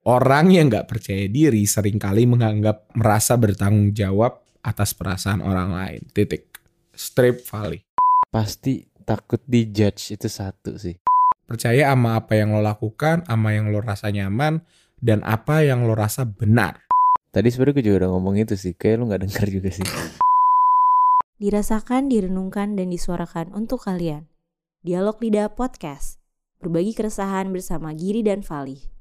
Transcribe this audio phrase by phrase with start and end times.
[0.00, 6.00] Orang yang nggak percaya diri sering kali menganggap merasa bertanggung jawab atas perasaan orang lain.
[6.16, 6.48] Titik.
[6.96, 7.84] Strip Valley.
[8.32, 10.96] Pasti takut dijudge itu satu sih.
[11.44, 14.64] Percaya sama apa yang lo lakukan, sama yang lo rasa nyaman,
[15.04, 16.80] dan apa yang lo rasa benar.
[17.28, 19.84] Tadi sebenarnya gue juga udah ngomong itu sih, kayak lu nggak dengar juga sih.
[21.36, 24.32] Dirasakan, direnungkan, dan disuarakan untuk kalian.
[24.80, 26.16] Dialog Lidah Podcast.
[26.64, 28.99] Berbagi keresahan bersama Giri dan Vali.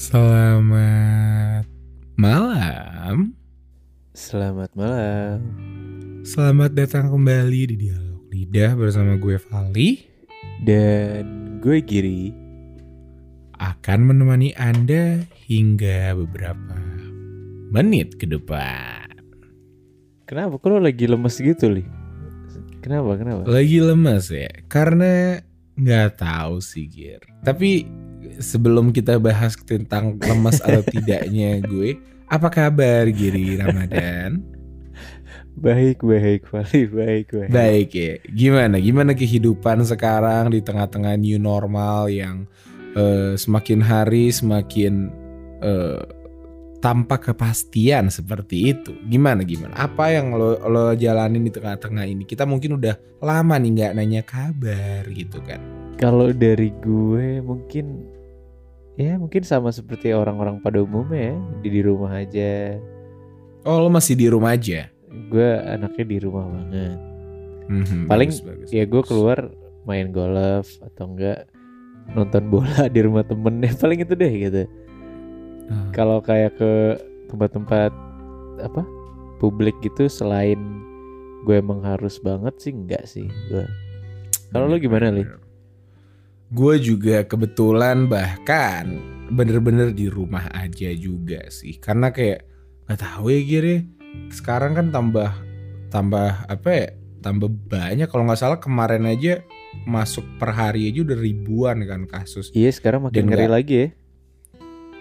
[0.00, 1.68] Selamat
[2.16, 3.36] malam.
[4.16, 5.44] Selamat malam.
[6.24, 10.00] Selamat datang kembali di Dialog Lidah bersama gue Vali.
[10.64, 12.32] Dan gue Giri.
[13.60, 16.80] Akan menemani Anda hingga beberapa
[17.68, 19.04] menit ke depan.
[20.24, 20.56] Kenapa?
[20.56, 21.99] Kok lu lagi lemes gitu, Li?
[22.80, 23.10] Kenapa?
[23.20, 23.42] Kenapa?
[23.44, 24.50] Lagi lemes ya?
[24.66, 25.38] Karena
[25.76, 27.20] nggak tahu sih, Gir.
[27.44, 27.84] Tapi
[28.40, 34.40] sebelum kita bahas tentang lemes atau tidaknya gue, apa kabar Giri Ramadan?
[35.60, 37.50] Baik, baik, Vali, baik, baik.
[37.52, 38.14] Baik ya.
[38.32, 38.80] Gimana?
[38.80, 42.48] Gimana kehidupan sekarang di tengah-tengah new normal yang
[42.96, 45.12] eh, semakin hari semakin
[45.60, 46.00] eh,
[46.80, 48.96] tanpa kepastian seperti itu.
[49.06, 49.76] Gimana gimana?
[49.76, 52.24] Apa yang lo lo jalanin di tengah-tengah ini?
[52.24, 55.60] Kita mungkin udah lama nih nggak nanya kabar gitu kan.
[56.00, 58.08] Kalau dari gue mungkin
[58.96, 62.80] ya mungkin sama seperti orang-orang pada umumnya ya, di di rumah aja.
[63.68, 64.88] Oh, lo masih di rumah aja.
[65.28, 66.96] Gue anaknya di rumah banget.
[67.70, 69.52] Mhm, Paling bagus, bagus, Ya gue keluar
[69.84, 71.46] main golf atau enggak
[72.16, 74.62] nonton bola di rumah temennya paling itu deh gitu.
[75.70, 75.90] Ah.
[75.94, 76.98] Kalau kayak ke
[77.30, 77.94] tempat-tempat
[78.60, 78.82] apa
[79.40, 80.58] publik gitu selain
[81.48, 83.64] gue emang harus banget sih enggak sih gue.
[84.50, 85.24] Kalau lo gimana li?
[86.50, 88.98] Gue juga kebetulan bahkan
[89.30, 91.78] bener-bener di rumah aja juga sih.
[91.78, 92.44] Karena kayak
[92.90, 93.76] nggak tahu ya Giri.
[94.34, 95.30] Sekarang kan tambah
[95.94, 96.88] tambah apa ya?
[97.22, 98.10] Tambah banyak.
[98.10, 99.46] Kalau nggak salah kemarin aja
[99.86, 102.50] masuk per hari aja udah ribuan kan kasus.
[102.50, 103.88] Iya sekarang makin Dan ngeri lagi ya.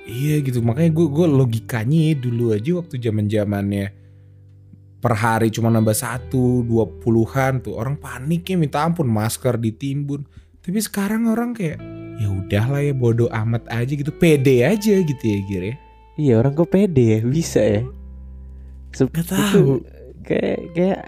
[0.09, 0.59] Iya gitu.
[0.59, 3.93] Makanya gue gue logikanya dulu aja waktu zaman zamannya
[4.99, 10.27] per hari cuma nambah satu dua puluhan tuh orang paniknya minta ampun masker ditimbun
[10.59, 11.79] tapi sekarang orang kayak
[12.19, 15.75] ya udahlah ya bodoh amat aja gitu pede aja gitu ya Gir ya
[16.19, 17.87] Iya orang kok pede ya bisa ya.
[18.91, 19.67] Se- Nggak itu tahu.
[20.27, 20.99] Kayak kayak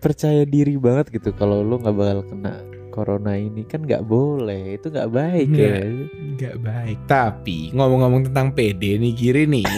[0.00, 2.56] percaya diri banget gitu kalau lo nggak bakal kena
[2.96, 5.68] corona ini kan nggak boleh itu nggak baik Nggak.
[5.68, 5.84] ya.
[6.32, 9.66] nggak baik tapi ngomong-ngomong tentang pede nih Giri nih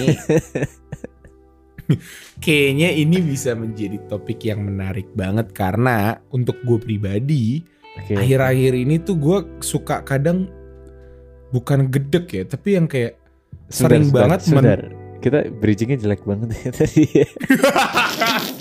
[2.44, 7.66] kayaknya ini bisa menjadi topik yang menarik banget karena untuk gue pribadi
[7.98, 10.46] akhir-akhir ini tuh gue suka kadang
[11.50, 13.18] bukan gedek ya tapi yang kayak
[13.66, 14.80] sering sebentar, banget men- sebentar.
[15.18, 17.04] Kita bridgingnya jelek banget ya tadi.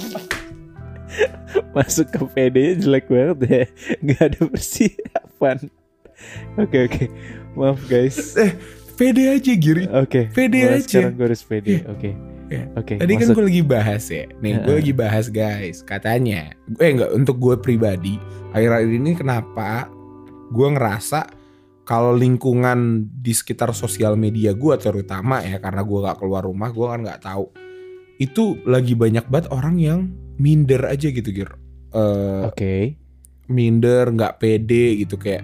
[1.75, 3.63] Masuk ke PD-nya jelek banget ya.
[4.03, 5.57] Nggak ada persiapan.
[6.57, 7.03] Oke oke.
[7.53, 8.33] Maaf guys.
[8.97, 10.33] pede aja Giri Oke.
[10.33, 10.89] Pede mulai aja.
[10.89, 11.75] Sekarang gue harus pede.
[11.85, 12.17] Oke.
[12.47, 12.63] Iya.
[12.79, 12.95] Oke.
[12.97, 13.35] Tadi kan masuk.
[13.38, 14.25] gue lagi bahas ya.
[14.41, 15.85] Nih gue lagi bahas guys.
[15.85, 18.17] Katanya, eh enggak untuk gue pribadi,
[18.55, 19.91] akhir-akhir ini kenapa
[20.49, 21.28] gue ngerasa
[21.88, 26.84] kalau lingkungan di sekitar sosial media gue terutama ya karena gue gak keluar rumah gue
[26.84, 27.47] kan nggak tahu
[28.19, 29.99] itu lagi banyak banget orang yang
[30.38, 31.52] minder aja gitu gir
[31.88, 33.00] Eh, Oke.
[33.48, 35.42] minder nggak pede gitu kayak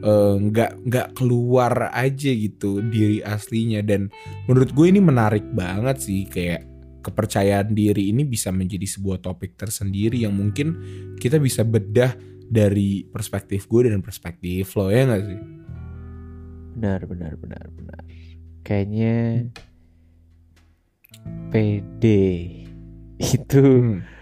[0.00, 4.12] eh, nggak nggak keluar aja gitu diri aslinya dan
[4.44, 6.62] menurut gue ini menarik banget sih kayak
[7.00, 10.76] kepercayaan diri ini bisa menjadi sebuah topik tersendiri yang mungkin
[11.16, 12.12] kita bisa bedah
[12.46, 15.40] dari perspektif gue dan perspektif lo ya nggak sih
[16.76, 18.00] Benar benar benar benar.
[18.60, 19.48] Kayaknya
[21.48, 22.04] PD
[23.32, 24.15] itu Hmm.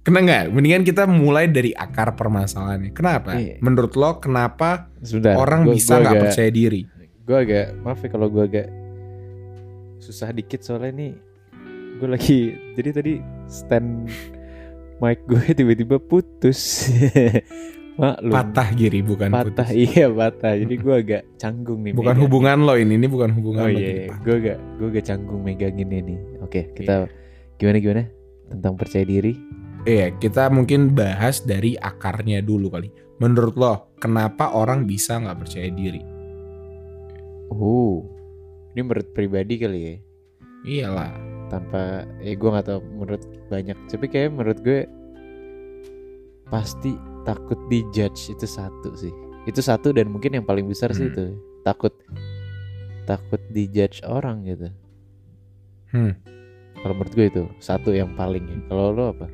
[0.00, 0.44] Kena nggak?
[0.48, 2.90] Mendingan kita mulai dari akar permasalahannya.
[2.90, 3.34] Kenapa?
[3.34, 3.60] Iya.
[3.60, 5.36] Menurut lo kenapa sebentar.
[5.36, 6.82] orang gua- bisa nggak percaya diri?
[7.20, 8.66] gue agak maaf ya kalau gue agak
[9.98, 11.12] susah dikit soalnya nih
[11.94, 12.38] gue lagi
[12.74, 13.12] jadi tadi
[13.46, 14.10] stand
[14.98, 16.90] mic gue tiba-tiba putus
[18.00, 19.78] maklum Patah giri bukan patah putus.
[19.86, 22.22] iya patah jadi gue agak canggung nih Bukan megang.
[22.24, 23.78] hubungan lo ini, ini bukan hubungan oh lo.
[23.78, 24.14] iya iya.
[24.16, 27.08] gue agak gue agak canggung megangin ini oke kita Iya.
[27.54, 28.02] gimana gimana
[28.48, 29.38] tentang percaya diri
[29.82, 32.88] Iya, kita mungkin bahas dari akarnya dulu kali.
[33.16, 36.02] Menurut lo, kenapa orang bisa nggak percaya diri?
[37.50, 38.06] oh
[38.70, 39.94] ini menurut pribadi kali ya
[40.62, 41.10] Iyalah.
[41.50, 43.18] tanpa eh gue nggak tahu menurut
[43.50, 44.86] banyak tapi kayak menurut gue
[46.46, 46.94] pasti
[47.26, 49.10] takut dijudge itu satu sih
[49.50, 51.14] itu satu dan mungkin yang paling besar sih Hmm.
[51.14, 51.24] itu
[51.66, 51.90] takut
[53.02, 54.70] takut dijudge orang gitu
[55.90, 56.14] Hmm.
[56.86, 59.26] kalau menurut gue itu satu yang paling ya kalau lo apa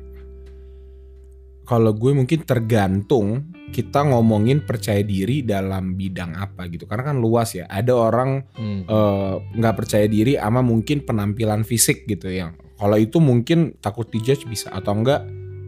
[1.67, 6.87] Kalau gue mungkin tergantung kita ngomongin percaya diri dalam bidang apa gitu.
[6.87, 7.67] Karena kan luas ya.
[7.67, 8.87] Ada orang Hmm.
[8.87, 14.47] eh, nggak percaya diri ama mungkin penampilan fisik gitu yang kalau itu mungkin takut dijudge
[14.47, 15.25] bisa atau enggak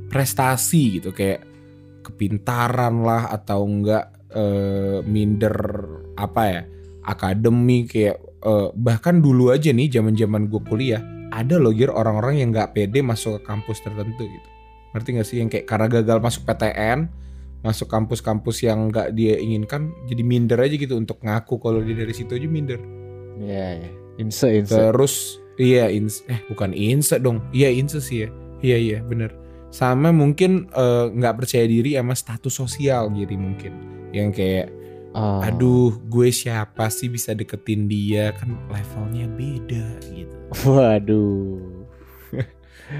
[0.07, 1.43] prestasi gitu kayak
[2.05, 5.57] kepintaran lah atau enggak eh, minder
[6.15, 6.61] apa ya
[7.05, 12.73] akademi kayak eh, bahkan dulu aja nih zaman-zaman gue kuliah ada loh orang-orang yang nggak
[12.73, 14.49] pede masuk ke kampus tertentu gitu
[14.95, 17.09] ngerti gak sih yang kayak karena gagal masuk PTN
[17.59, 22.15] masuk kampus-kampus yang nggak dia inginkan jadi minder aja gitu untuk ngaku kalau dia dari
[22.15, 22.79] situ aja minder
[23.35, 23.89] ya ya
[24.19, 27.39] inse inse Terus iya ins eh bukan inse dong.
[27.55, 28.29] Iya inse sih ya.
[28.59, 29.31] Iya iya bener.
[29.71, 33.73] Sama mungkin eh, nggak percaya diri sama status sosial jadi mungkin.
[34.11, 34.67] Yang kayak
[35.09, 35.41] Oh.
[35.41, 40.37] aduh gue siapa sih bisa deketin dia kan levelnya beda gitu.
[40.69, 41.78] waduh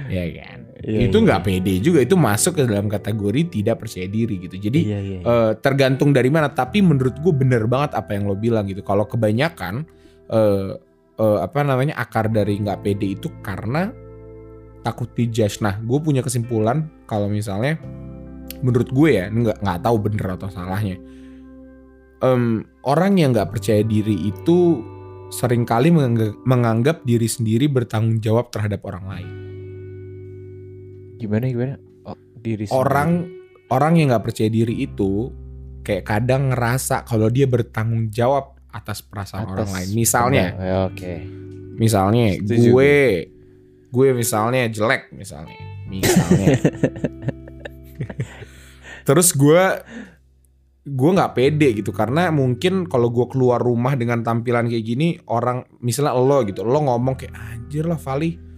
[0.10, 0.60] Ya kan.
[0.86, 1.26] Iya, itu iya.
[1.26, 4.56] nggak pede juga itu masuk ke dalam kategori tidak percaya diri gitu.
[4.58, 5.26] Jadi iya iya iya.
[5.26, 9.10] eh, tergantung dari mana tapi menurut gue bener banget apa yang lo bilang gitu kalau
[9.10, 9.84] kebanyakan
[10.30, 10.78] eh,
[11.18, 13.90] eh, apa namanya akar dari nggak pede itu karena
[14.86, 17.76] takut dijudge nah gue punya kesimpulan kalau misalnya
[18.64, 20.96] menurut gue ya nggak nggak tahu bener atau salahnya
[22.20, 24.84] Em, orang yang nggak percaya diri itu
[25.32, 29.30] sering kali menganggap, menganggap diri sendiri bertanggung jawab terhadap orang lain
[31.20, 31.76] gimana gimana
[32.08, 32.80] oh, diri sendiri.
[32.80, 33.12] orang
[33.68, 35.30] orang yang nggak percaya diri itu
[35.84, 39.90] kayak kadang ngerasa kalau dia bertanggung jawab atas perasaan orang Atas lain.
[39.98, 41.14] Misalnya, ya, oke
[41.80, 42.96] misalnya Setuju gue
[43.90, 45.58] gue misalnya jelek misalnya.
[45.90, 46.48] Misalnya.
[49.08, 49.64] Terus gue
[50.90, 55.66] gue nggak pede gitu karena mungkin kalau gue keluar rumah dengan tampilan kayak gini orang
[55.82, 58.49] misalnya lo gitu lo ngomong kayak anjir lah Vali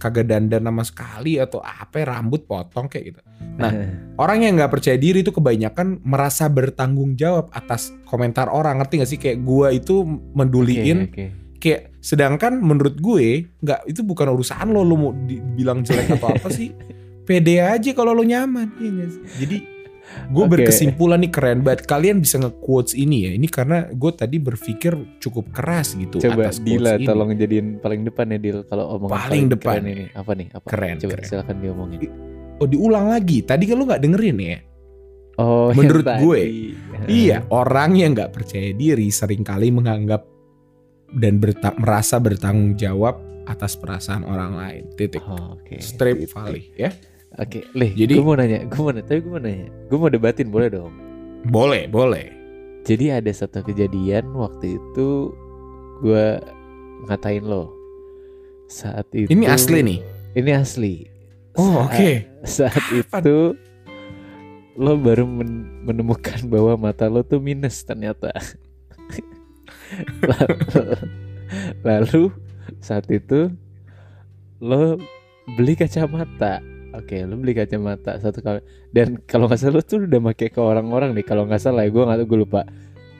[0.00, 3.20] kagak dandan sama sekali atau apa rambut potong kayak gitu.
[3.60, 3.70] Nah,
[4.22, 8.80] orang yang nggak percaya diri itu kebanyakan merasa bertanggung jawab atas komentar orang.
[8.80, 9.20] Ngerti gak sih?
[9.20, 10.00] Kayak gua itu
[10.32, 11.12] menduliin.
[11.12, 11.26] Oke, oke.
[11.60, 14.80] kayak sedangkan menurut gue nggak itu bukan urusan lo.
[14.80, 16.72] Lo mau dibilang jelek atau apa sih?
[17.28, 18.72] Pede aja kalau lo nyaman.
[18.80, 19.06] Iya
[19.36, 19.79] jadi
[20.26, 20.50] gue Oke.
[20.56, 25.50] berkesimpulan nih keren banget kalian bisa nge-quotes ini ya ini karena gue tadi berpikir cukup
[25.50, 27.04] keras gitu Coba atas Dila ini.
[27.04, 29.74] tolong jadiin paling depan ya Dil kalau omongan Paling depan.
[29.76, 30.04] keren ini.
[30.10, 30.46] Apa nih?
[30.50, 30.66] Apa?
[30.66, 31.26] Keren, Coba keren.
[31.26, 32.00] silakan diomongin.
[32.56, 34.58] oh diulang lagi tadi kan lo nggak dengerin ya
[35.34, 36.20] Oh, yang Menurut tadi.
[36.20, 36.40] gue,
[37.24, 40.28] Iya, orang yang nggak percaya diri sering kali menganggap
[41.10, 44.82] dan berta- merasa bertanggung jawab atas perasaan orang lain.
[44.92, 45.24] Titik.
[45.24, 45.80] Oh, oke.
[45.80, 46.28] Strip.
[46.28, 46.92] Valley ya.
[47.40, 50.10] Oke, Lih, Jadi- gue mau nanya, gue mau nanya, tapi gue mau nanya, gue mau
[50.12, 50.92] debatin boleh dong.
[51.48, 52.28] Boleh, boleh.
[52.84, 55.32] Jadi ada satu kejadian waktu itu
[56.00, 56.26] gue
[57.06, 57.72] ngatain lo.
[58.66, 59.98] Saat itu Ini asli nih.
[60.36, 61.08] Ini asli.
[61.56, 62.10] Oh, Saat- oke.
[62.44, 63.20] Saat Kapan?
[63.20, 63.36] itu
[64.76, 68.32] lo baru men- menemukan bahwa mata lo tuh minus ternyata.
[70.22, 70.56] lalu,
[71.88, 72.22] lalu
[72.78, 73.48] saat itu
[74.60, 75.00] lo
[75.56, 76.60] beli kacamata.
[76.90, 78.60] Oke, lo beli kacamata satu kali.
[78.90, 81.22] Dan kalau nggak salah lo tuh udah pakai ke orang-orang nih.
[81.22, 82.60] Kalau nggak salah ya, gue nggak tahu, gue lupa.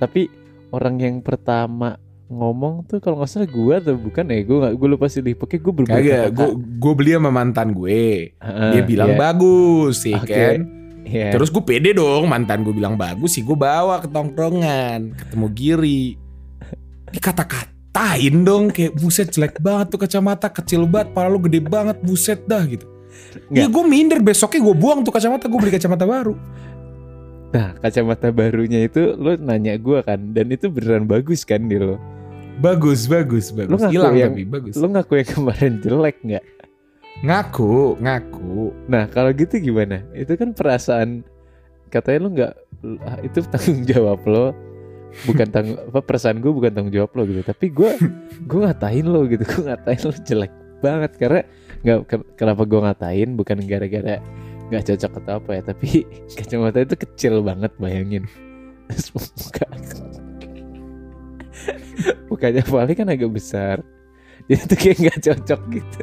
[0.02, 0.26] Tapi
[0.74, 1.94] orang yang pertama
[2.30, 5.60] ngomong tuh kalau nggak salah gue atau bukan ya gue nggak gue lupa sih pokoknya
[5.66, 6.48] gue berbeda Kagak, gue
[6.78, 8.34] gue beli sama mantan gue.
[8.38, 10.30] Ah, Dia bilang iya, bagus sih Oke.
[10.30, 10.58] kan.
[11.02, 11.34] iya.
[11.34, 16.04] Terus gue pede dong, mantan gue bilang bagus sih, gue bawa ke tongkrongan, ketemu Giri.
[17.10, 22.46] Dikata-katain dong kayak buset jelek banget tuh kacamata kecil banget, pala lu gede banget, buset
[22.46, 22.86] dah gitu.
[23.50, 23.68] Ya Nggak.
[23.70, 26.34] gue minder besoknya gue buang tuh kacamata gue beli kacamata baru.
[27.50, 31.98] Nah, kacamata barunya itu lo nanya gua kan dan itu beneran bagus kan di lo.
[32.62, 33.74] Bagus bagus bagus.
[33.74, 34.74] ngaku Hilang yang- tapi bagus.
[34.78, 36.44] Lo ngaku yang kemarin jelek nggak?
[37.26, 38.70] Ngaku ngaku.
[38.86, 40.06] Nah, kalau gitu gimana?
[40.14, 41.26] Itu kan perasaan
[41.90, 42.52] katanya lo nggak
[43.02, 44.54] ah, itu tanggung jawab lo
[45.26, 47.98] bukan tanggung apa perasaan gue bukan tanggung jawab lo gitu tapi gue
[48.46, 51.12] gue ngatain lo gitu gue ngatain lo jelek banget.
[51.16, 51.40] Karena
[51.80, 53.30] nggak ke- kenapa gue ngatain?
[53.36, 54.16] Bukan gara-gara
[54.70, 55.88] nggak cocok atau apa ya tapi
[56.38, 58.24] kacamata itu kecil banget bayangin.
[58.90, 59.66] Terus muka
[62.30, 63.82] mukanya Vali kan agak besar.
[64.48, 66.02] Jadi tuh kayak nggak cocok gitu.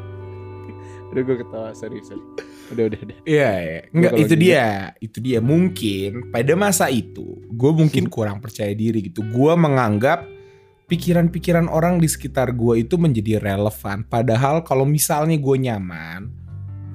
[1.07, 1.69] Udah gue ketawa.
[1.73, 2.23] Sorry sorry.
[2.67, 3.17] Udah udah udah.
[3.23, 3.79] Iya, iya.
[3.95, 4.67] Enggak kalau itu gitu- dia,
[4.99, 5.39] itu dia.
[5.39, 9.23] Mungkin pada masa itu gue mungkin kurang percaya diri gitu.
[9.23, 10.27] Gue menganggap
[10.87, 14.07] pikiran-pikiran orang di sekitar gue itu menjadi relevan.
[14.07, 16.31] Padahal kalau misalnya gue nyaman,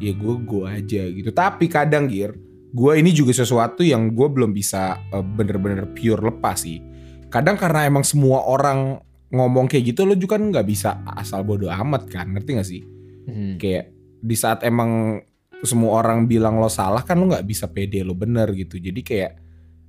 [0.01, 1.31] ya gue gue aja gitu.
[1.31, 2.33] Tapi kadang gir
[2.73, 6.81] gue ini juga sesuatu yang gue belum bisa uh, bener-bener pure lepas sih
[7.29, 8.97] kadang karena emang semua orang
[9.29, 12.83] ngomong kayak gitu lo juga kan nggak bisa asal bodoh amat kan ngerti gak sih
[13.23, 13.55] Hmm.
[13.55, 15.23] kayak di saat emang
[15.63, 19.33] semua orang bilang lo salah kan lo nggak bisa pede lo bener gitu jadi kayak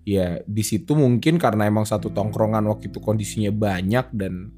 [0.03, 4.51] ya di situ mungkin karena emang satu tongkrongan waktu itu kondisinya banyak dan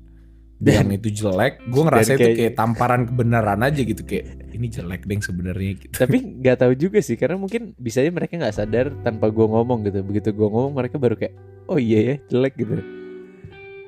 [0.55, 4.25] Dan- yang itu jelek gue ngerasa dan itu kayak- kayak tamparan kebenaran aja gitu kayak
[4.49, 8.35] ini jelek deh sebenarnya gitu Tapi nggak tahu juga sih karena mungkin bisa aja mereka
[8.35, 9.99] nggak sadar tanpa gua ngomong gitu.
[10.01, 11.35] Begitu gua ngomong mereka baru kayak
[11.67, 12.73] oh iya ya jelek gitu.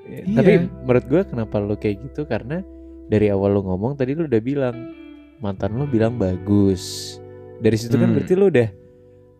[0.05, 0.35] Ya, Iya.
[0.35, 2.61] Tapi menurut gua kenapa lu kayak gitu karena
[3.05, 4.75] dari awal lu ngomong tadi lu udah bilang
[5.37, 7.15] mantan lu bilang bagus.
[7.57, 8.15] Dari situ kan Hmm.
[8.15, 8.67] berarti lu udah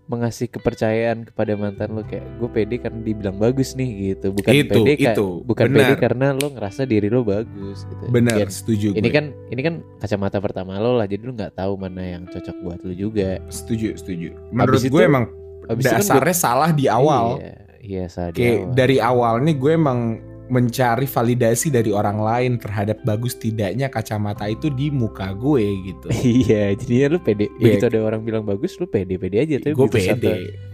[0.07, 4.31] mengasih kepercayaan kepada mantan lu kayak gue pede karena dibilang bagus nih gitu.
[4.31, 5.27] Bukan Itu, pede itu.
[5.43, 5.77] bukan Benar.
[5.77, 8.03] pede karena lu ngerasa diri lu bagus gitu.
[8.07, 9.11] bener Biar- setuju ini gue.
[9.11, 12.79] kan ini kan kacamata pertama lo lah jadi lu nggak tahu mana yang cocok buat
[12.81, 15.25] lu juga setuju setuju menurut Abis gue itu- emang
[15.67, 18.71] Abis itu kan dasarnya salah di awal iya, iya salah di kayak awal.
[18.73, 19.99] dari awal nih gue emang
[20.47, 26.07] mencari validasi dari orang lain terhadap bagus tidaknya kacamata itu di muka gue gitu.
[26.47, 27.47] Iya jadinya lu pede.
[27.59, 27.77] Iya.
[27.77, 29.55] begitu ada orang bilang bagus lu pede pede aja.
[29.59, 30.29] Tapi gue pede satu,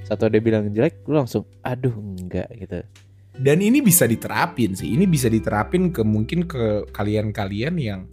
[0.07, 2.81] satu ada bilang jelek lu langsung aduh enggak gitu.
[3.33, 4.93] Dan ini bisa diterapin sih.
[4.93, 8.05] Ini bisa diterapin ke mungkin ke kalian-kalian yang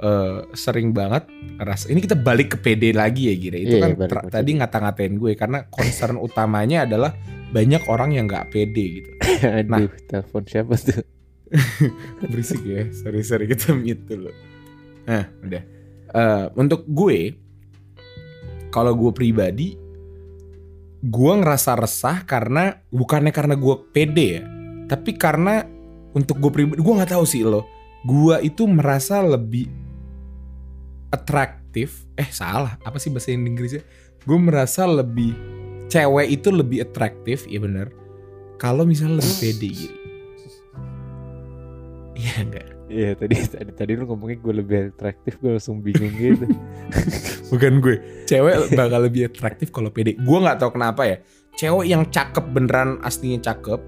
[0.00, 3.90] eh, sering banget ngerasa ini kita balik ke PD lagi ya Gira itu Iya, kan
[3.96, 7.16] balik tadi ngata-ngatain gue karena concern utamanya adalah
[7.52, 9.10] banyak orang yang nggak pede gitu.
[9.46, 11.04] Aduh telepon siapa tuh?
[12.30, 14.30] Berisik ya sorry sorry kita mute dulu.
[15.06, 15.62] Nah udah.
[16.16, 17.46] Eh, untuk gue
[18.70, 19.78] kalau gue pribadi
[21.06, 24.42] gue ngerasa resah karena bukannya karena gue pede ya
[24.90, 25.62] tapi karena
[26.16, 27.64] untuk gue pribadi gue nggak tahu sih lo
[28.06, 29.70] gue itu merasa lebih
[31.10, 32.78] atraktif eh salah.
[32.82, 33.82] Apa sih bahasa Inggrisnya?
[34.26, 35.36] Gue merasa lebih
[35.86, 37.94] cewek itu lebih atraktif ya bener.
[38.56, 39.70] Kalau misalnya lebih pede.
[39.70, 40.06] Gitu
[42.16, 42.66] iya enggak.
[42.86, 46.48] Iya tadi tadi tadi lu ngomongin gue lebih atraktif gue langsung bingung gitu.
[47.52, 47.96] Bukan gue.
[48.24, 50.16] Cewek bakal lebih atraktif kalau pede.
[50.16, 51.16] Gue nggak tahu kenapa ya.
[51.56, 53.80] Cewek yang cakep beneran aslinya cakep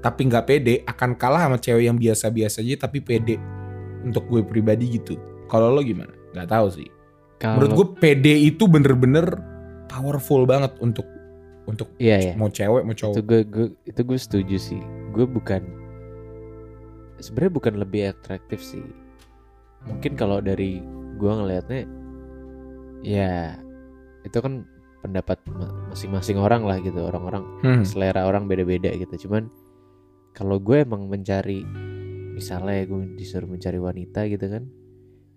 [0.00, 3.40] tapi nggak pede akan kalah sama cewek yang biasa-biasa aja tapi pede.
[4.04, 5.16] Untuk gue pribadi gitu.
[5.48, 6.88] Kalau lo gimana nggak tahu sih.
[7.40, 9.24] Menurut gue pede itu bener-bener
[9.88, 11.08] powerful banget untuk
[11.64, 12.32] untuk iya iya.
[12.34, 14.82] mau cewek mau itu cowok gue, gue itu gue setuju sih.
[15.10, 15.62] Gue bukan
[17.20, 18.84] sebenarnya bukan lebih atraktif sih.
[19.88, 20.80] Mungkin kalau dari
[21.16, 21.84] gue ngelihatnya
[23.00, 23.56] ya
[24.24, 24.68] itu kan
[25.00, 27.00] pendapat ma- masing-masing orang lah gitu.
[27.00, 27.84] Orang-orang Hmm.
[27.88, 29.28] selera orang beda-beda gitu.
[29.28, 29.48] Cuman
[30.36, 31.64] kalau gue emang mencari
[32.36, 34.64] misalnya gue disuruh mencari wanita gitu kan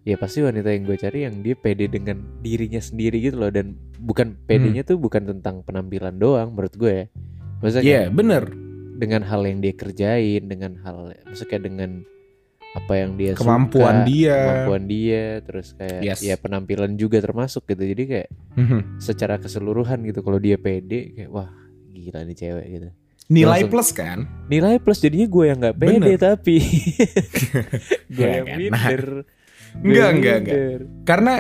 [0.04, 3.50] ya pasti wanita yang gue cari yang dia pede dengan dirinya sendiri gitu loh.
[3.50, 7.06] Dan bukan pedenya tuh bukan tentang penampilan doang menurut gue ya.
[7.60, 8.44] Maksudnya Iya kayak bener.
[8.94, 11.92] dengan hal yang dia kerjain dengan hal maksudnya kayak dengan
[12.74, 14.34] apa yang dia kemampuan suka, dia.
[14.36, 16.20] kemampuan dia terus kayak Yes.
[16.20, 17.84] ya penampilan juga termasuk gitu.
[17.86, 18.80] Jadi kayak Mhm.
[18.98, 21.54] secara keseluruhan gitu kalau dia pede kayak wah
[21.88, 22.90] gila nih cewek gitu.
[23.24, 24.20] Nilai Langsung- plus kan?
[24.46, 26.20] Nilai plus jadinya gue yang nggak pede Bener.
[26.20, 26.56] tapi.
[28.14, 29.02] Gue Ya yang minder
[29.82, 30.58] Enggak, enggak, enggak.
[31.04, 31.34] karena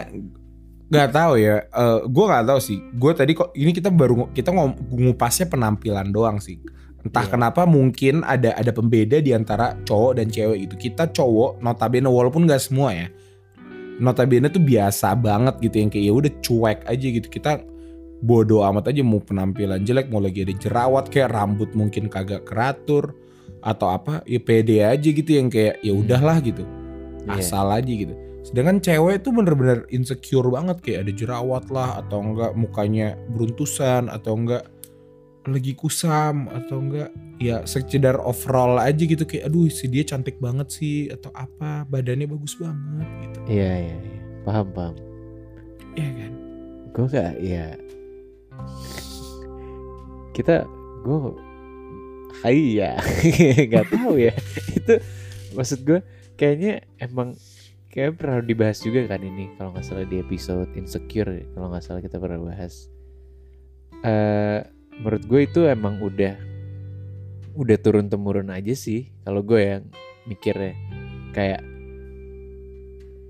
[0.94, 2.78] nggak tahu ya eh gue nggak tahu sih.
[2.98, 4.54] Gue tadi kok ini kita baru kita
[4.94, 6.62] ngupasnya penampilan doang sih.
[7.04, 7.32] Entah Iya.
[7.36, 10.90] kenapa mungkin ada ada pembeda di antara cowok dan cewek gitu.
[10.90, 13.08] Kita cowok notabene walaupun nggak semua ya
[13.98, 15.76] notabene tuh biasa banget gitu.
[15.82, 17.28] Yang kayak ya udah cuek aja gitu.
[17.28, 17.52] Kita
[18.24, 23.18] bodoh amat aja mau penampilan jelek mau lagi ada jerawat kayak rambut mungkin kagak keratur
[23.60, 25.28] atau apa ya pede aja gitu.
[25.28, 26.64] Yang kayak ya udahlah gitu
[27.24, 27.40] Iya.
[27.40, 28.14] asal aja gitu.
[28.44, 34.36] Sedangkan cewek tuh bener-bener insecure banget kayak ada jerawat lah atau enggak mukanya beruntusan atau
[34.36, 34.68] enggak
[35.44, 40.72] lagi kusam atau enggak ya sekedar overall aja gitu kayak aduh si dia cantik banget
[40.72, 43.40] sih atau apa badannya bagus banget gitu.
[43.52, 44.96] iya iya iya paham paham
[45.94, 46.32] Iya kan?
[46.96, 47.66] gue gak ya
[50.34, 50.66] kita
[51.04, 51.18] gue
[52.42, 52.92] hai ya
[53.70, 54.34] nggak tahu ya
[54.74, 54.94] itu
[55.54, 56.00] maksud gue
[56.44, 57.40] kayaknya emang
[57.88, 62.04] kayak pernah dibahas juga kan ini kalau nggak salah di episode insecure kalau nggak salah
[62.04, 62.92] kita pernah bahas
[64.04, 64.60] eh
[65.00, 66.36] menurut gue itu emang udah
[67.56, 69.88] udah turun temurun aja sih kalau gue yang
[70.28, 70.76] mikirnya
[71.32, 71.64] kayak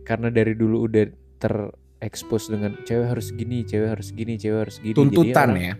[0.09, 1.05] karena dari dulu udah
[1.39, 4.91] terekspos dengan cewek harus gini, cewek harus gini, cewek harus gini.
[4.91, 5.75] Jadi Tuntutan orang- ya.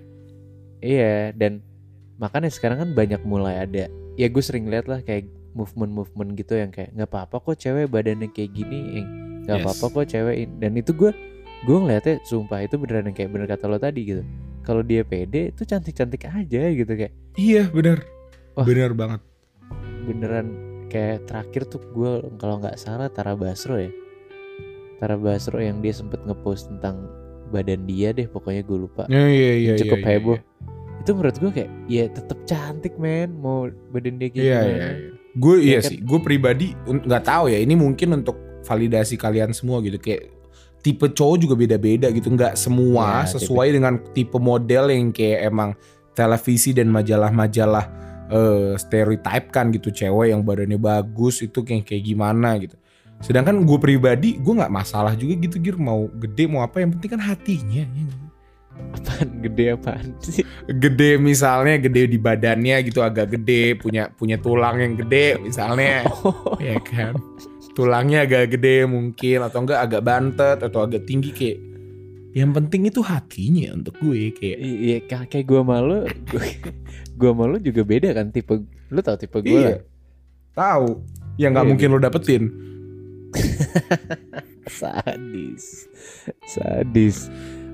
[0.80, 1.60] Iya, dan
[2.16, 3.92] makanya sekarang kan banyak mulai ada.
[4.16, 8.30] Ya gue sering lihat lah kayak movement-movement gitu yang kayak nggak apa-apa kok cewek badannya
[8.30, 9.06] kayak gini, eh,
[9.46, 9.66] nggak Yes.
[9.66, 10.36] apa-apa kok cewek.
[10.42, 11.12] in-" Dan itu gue
[11.64, 14.24] gue ngeliatnya sumpah itu beneran yang kayak bener kata lo tadi gitu.
[14.64, 18.04] kalau dia pede itu cantik-cantik aja gitu kayak Iya bener
[18.56, 18.64] Wah.
[18.64, 19.20] Bener banget
[20.04, 20.48] beneran
[20.88, 23.92] kayak terakhir tuh gue kalau nggak salah Tara Basro ya
[25.00, 27.08] Tara Basro yang dia sempet ngepost tentang
[27.52, 30.38] badan dia deh pokoknya gue lupa Iya iya iya cukup iya, iya, heboh
[31.04, 34.88] itu menurut gue kayak ya tetap cantik men mau badan dia kayak Iya gimana iya,
[34.96, 35.12] iya.
[35.34, 39.98] Gue iya sih Gue pribadi nggak tahu ya Ini mungkin untuk validasi kalian semua gitu
[39.98, 40.30] Kayak
[40.84, 45.70] tipe cowok juga beda-beda gitu nggak semua Ya, sesuai dengan tipe model yang kayak emang
[46.14, 47.86] televisi dan majalah-majalah
[48.30, 52.78] eh, stereotype kan gitu cewek yang badannya bagus itu kayak kayak gimana gitu
[53.24, 57.16] sedangkan gue pribadi gue nggak masalah juga gitu gir mau gede mau apa yang penting
[57.16, 58.06] kan hatinya ya?
[58.94, 59.28] Apaan?
[59.42, 60.44] Gede apaan sih?
[60.68, 66.06] Gede misalnya gede di badannya gitu agak gede punya punya tulang yang gede misalnya.
[66.24, 67.18] Oh, ya kan?
[67.74, 71.58] Tulangnya agak gede mungkin atau enggak agak bantet atau agak tinggi kayak
[72.34, 76.02] yang penting itu hatinya untuk gue kayak iya ka- kayak gue malu
[77.14, 78.58] gue malu juga beda kan tipe
[78.90, 79.78] lu tau tipe gue iya.
[80.58, 80.98] tahu
[81.38, 82.44] yang nggak Iya, mungkin lo dapetin.
[84.70, 85.90] Sadis.
[86.46, 87.30] Sadis.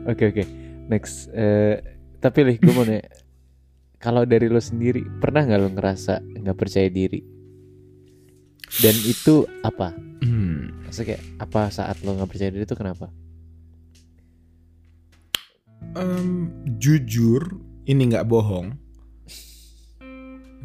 [0.07, 0.43] Oke oke
[0.89, 1.77] next Eh,
[2.19, 3.05] tapi lih gue mau nanya.
[4.03, 7.19] Kalau dari lo sendiri pernah nggak lo ngerasa nggak percaya diri?
[8.79, 9.91] Dan itu apa?
[10.19, 10.83] Hmm.
[10.83, 13.07] maksudnya kayak apa saat lo nggak percaya diri itu kenapa?
[15.95, 18.77] Em, jujur ini nggak bohong.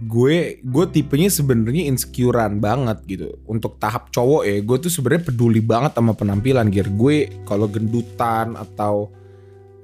[0.04, 3.28] Gue gue tipenya sebenarnya insecurean banget gitu.
[3.46, 7.30] Untuk tahap cowok ya gue tuh sebenarnya peduli banget sama penampilan gear gue.
[7.46, 9.10] Kalau gendutan atau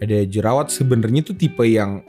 [0.00, 2.00] ada jerawat sebenarnya tuh tipe yang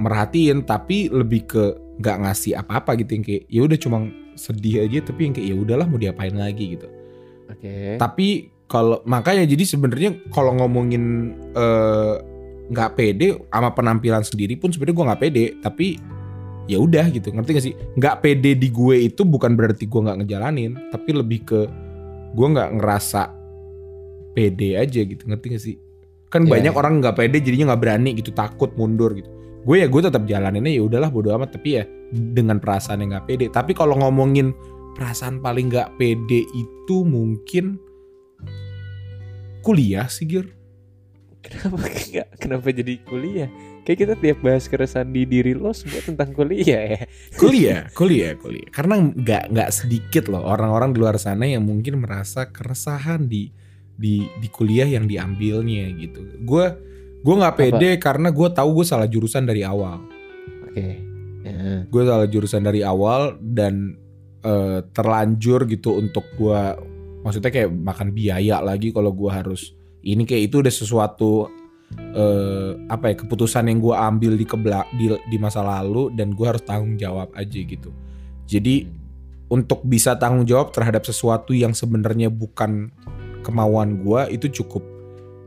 [0.00, 1.64] merhatiin tapi lebih ke
[1.98, 3.98] nggak ngasih apa-apa gitu yang kayak ya udah cuma
[4.38, 6.86] sedih aja tapi yang kayak ya udahlah mau diapain lagi gitu.
[7.50, 7.98] Oke.
[7.98, 12.14] Tapi kalau makanya jadi sebenarnya kalau ngomongin eh,
[12.68, 15.86] nggak pede sama penampilan sendiri pun sebenarnya gue nggak pede tapi
[16.70, 17.34] ya udah gitu.
[17.34, 17.74] Ngerti gak sih?
[17.98, 21.60] Nggak pede di gue itu bukan berarti gue nggak ngejalanin tapi lebih ke
[22.38, 23.34] gue nggak ngerasa
[24.38, 25.26] pede aja gitu.
[25.26, 25.76] Ngerti gak sih
[26.28, 26.78] kan Iya, banyak iya.
[26.78, 29.28] orang nggak pede jadinya nggak berani gitu takut mundur gitu.
[29.64, 31.56] Gue ya gue tetap jalaninnya ya udahlah bodo amat.
[31.56, 33.46] Tapi ya dengan perasaan yang nggak pede.
[33.52, 34.52] Tapi kalau ngomongin
[34.96, 37.80] perasaan paling nggak pede itu mungkin
[39.64, 40.46] kuliah sih Gir.
[41.44, 41.76] Kenapa
[42.12, 43.48] nggak kenapa jadi kuliah?
[43.86, 47.02] Kayak kita tiap bahas keresahan di diri lo semua tentang kuliah ya.
[47.40, 48.68] Kuliah kuliah kuliah.
[48.68, 53.48] Karena nggak nggak sedikit loh orang-orang di luar sana yang mungkin merasa keresahan di
[53.98, 56.22] di di kuliah yang diambilnya gitu.
[56.46, 56.70] Gue
[57.18, 59.98] gue nggak pede karena gue tahu gue salah jurusan dari awal.
[60.64, 61.04] Oke.
[61.48, 61.80] Ya.
[61.88, 63.96] gue salah jurusan dari awal dan
[64.44, 66.60] eh, terlanjur gitu untuk gue
[67.24, 71.48] maksudnya kayak makan biaya lagi kalau gue harus ini kayak itu udah sesuatu
[72.14, 76.46] eh, apa ya keputusan yang gue ambil di kebela di, di masa lalu dan gue
[76.46, 77.90] harus tanggung jawab aja gitu.
[78.48, 78.88] Jadi
[79.48, 82.92] untuk bisa tanggung jawab terhadap sesuatu yang sebenarnya bukan
[83.48, 84.84] kemauan gue itu cukup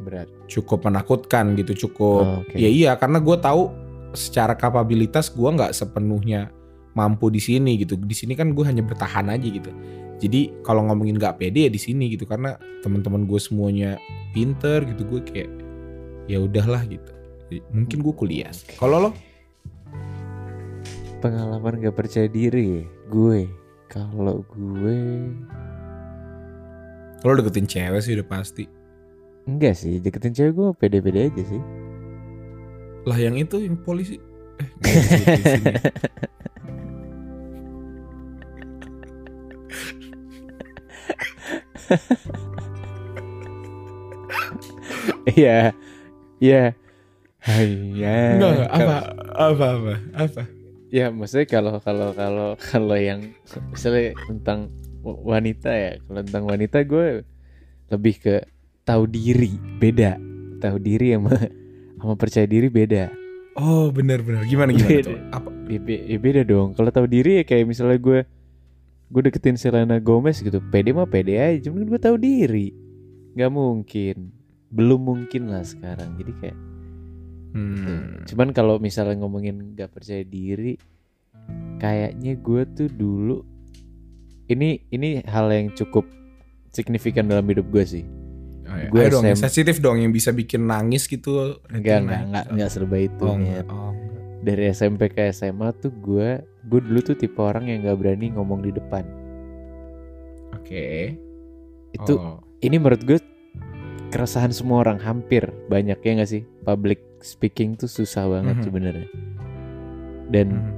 [0.01, 0.25] berat.
[0.49, 2.57] cukup menakutkan gitu cukup Oh, oke.
[2.57, 3.69] ya iya karena gue tahu
[4.17, 6.49] secara kapabilitas gue nggak sepenuhnya
[6.91, 7.95] mampu di sini gitu.
[7.95, 9.71] Di sini kan gue hanya bertahan aja gitu.
[10.19, 13.95] Jadi kalau ngomongin nggak pede ya di sini gitu karena teman-teman gue semuanya
[14.35, 15.49] pinter gitu gue kayak
[16.27, 17.11] ya udahlah gitu.
[17.71, 18.51] Mungkin gue kuliah.
[18.75, 19.11] Kalau lo?
[21.21, 23.45] Pengalaman gak percaya diri gue.
[23.87, 25.29] Kalau gue
[27.21, 28.65] lo deketin cewek sih udah pasti.
[29.45, 31.61] Enggak sih deketin cewek gue pede-pede aja sih.
[33.05, 34.17] Lah yang itu yang polisi?
[34.61, 34.69] Eh
[45.37, 45.73] iya
[46.41, 46.73] iya.
[47.41, 48.37] Iya.
[48.37, 48.95] Enggak, apa
[49.33, 50.41] apa apa apa?
[50.93, 53.33] Ya maksudnya kalau kalau kalau kalau yang
[53.73, 54.69] misalnya tentang
[55.03, 57.25] wanita ya, kalau tentang wanita gue
[57.87, 58.35] lebih ke
[58.81, 60.17] tahu diri beda,
[60.57, 61.33] tahu diri sama
[61.97, 63.09] sama percaya diri beda.
[63.53, 65.11] oh benar-benar gimana gimana Beda.
[65.11, 66.75] tuh apa Ya, be- ya beda dong.
[66.75, 68.19] Kalau tahu diri ya kayak misalnya gue
[69.07, 72.71] gue deketin Selena Gomez gitu, pede mah pede aja, cuman gue tahu diri,
[73.35, 74.31] nggak mungkin,
[74.67, 76.15] belum mungkin lah sekarang.
[76.15, 76.57] Jadi kayak
[77.51, 78.23] Hmm.
[78.23, 80.79] Cuman kalau misalnya ngomongin gak percaya diri,
[81.77, 83.43] kayaknya gue tuh dulu
[84.47, 86.05] ini ini hal yang cukup
[86.69, 88.05] signifikan dalam hidup gue sih.
[88.63, 88.87] Oh, iya.
[88.87, 91.59] Gue dong, sensitif dong yang bisa bikin nangis gitu.
[91.67, 93.21] Enggak enggak enggak enggak serba itu.
[93.21, 93.67] Oh, enggak.
[93.67, 94.09] Oh, enggak.
[94.41, 98.63] Dari SMP ke SMA tuh gue gue dulu tuh tipe orang yang nggak berani ngomong
[98.63, 99.03] di depan.
[100.53, 101.13] Oke.
[101.91, 102.39] Itu Oh.
[102.61, 103.19] ini menurut gue
[104.09, 108.63] keresahan semua orang hampir banyak ya nggak sih public speaking tuh susah banget Mhm.
[108.63, 109.07] sebenarnya
[110.27, 110.71] dan Hmm.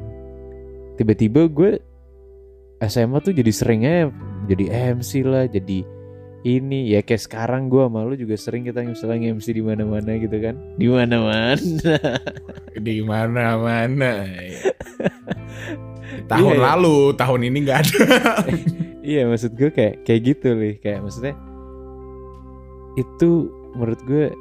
[0.97, 1.81] tiba-tiba gue
[2.87, 3.95] SMA tuh jadi seringnya
[4.47, 5.85] jadi MC lah jadi
[6.43, 6.91] ini.
[6.91, 10.55] Ya kayak sekarang gue sama lu juga sering kita misalnya MC di mana-mana gitu kan.
[10.75, 11.55] Di mana-mana.
[12.75, 14.11] Di mana mana
[16.29, 16.63] tahun Iya, iya.
[16.73, 17.97] lalu tahun ini nggak ada.
[19.03, 21.35] Iya maksud gue kayak kayak gitu nih kayak maksudnya
[22.95, 24.31] itu menurut gue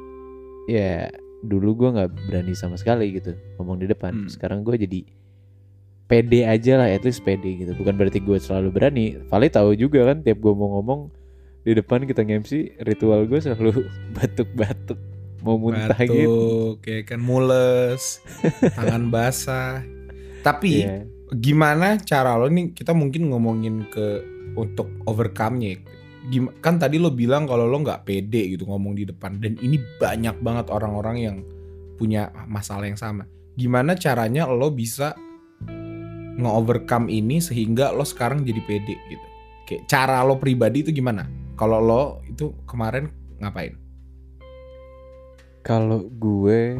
[0.71, 1.11] ya
[1.43, 4.23] dulu gue nggak berani sama sekali gitu ngomong di depan.
[4.23, 4.31] Hmm.
[4.31, 5.03] sekarang gue jadi
[6.05, 7.71] pede aja lah at least pede gitu.
[7.73, 9.05] Bukan berarti gue selalu berani.
[9.27, 11.09] Vali tahu juga kan tiap gue mau ngomong
[11.63, 14.99] di depan kita nge-MC ritual gue selalu batuk-batuk.
[15.43, 16.15] Mau muntah gitu.
[16.15, 18.23] Batuk, kayak kan mules
[18.77, 19.83] tangan basah.
[20.39, 21.03] Tapi Iya.
[21.35, 22.71] gimana cara lo nih?
[22.71, 24.23] Kita mungkin ngomongin ke
[24.55, 25.79] untuk overcome-nya.
[26.63, 29.39] Kan tadi lo bilang kalau lo nggak pede gitu ngomong di depan.
[29.39, 31.37] Dan ini banyak banget orang-orang yang
[31.95, 33.27] punya masalah yang sama.
[33.55, 35.11] Gimana caranya lo bisa
[36.35, 39.27] nge-overcome ini sehingga lo sekarang jadi pede gitu
[39.63, 43.75] kayak cara lo pribadi itu gimana kalau lo itu kemarin ngapain
[45.63, 46.75] Kalau gue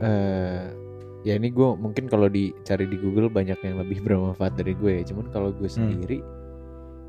[0.00, 0.64] eh
[1.26, 5.12] ya ini gue mungkin kalau dicari di Google banyak yang lebih bermanfaat dari gue ya.
[5.12, 5.76] Cuman kalau gue Hmm.
[5.92, 6.18] sendiri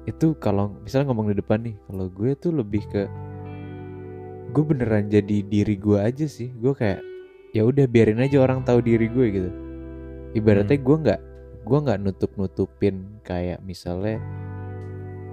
[0.04, 3.08] itu kalau misalnya ngomong di depan nih, kalau gue tuh lebih ke
[4.52, 6.52] gue beneran jadi diri gue aja sih.
[6.52, 7.00] Gue kayak
[7.56, 9.52] ya udah biarin aja orang tahu diri gue gitu.
[10.36, 10.84] Ibaratnya Hmm.
[10.84, 11.20] gue nggak
[11.68, 14.18] gue nggak nutup nutupin kayak misalnya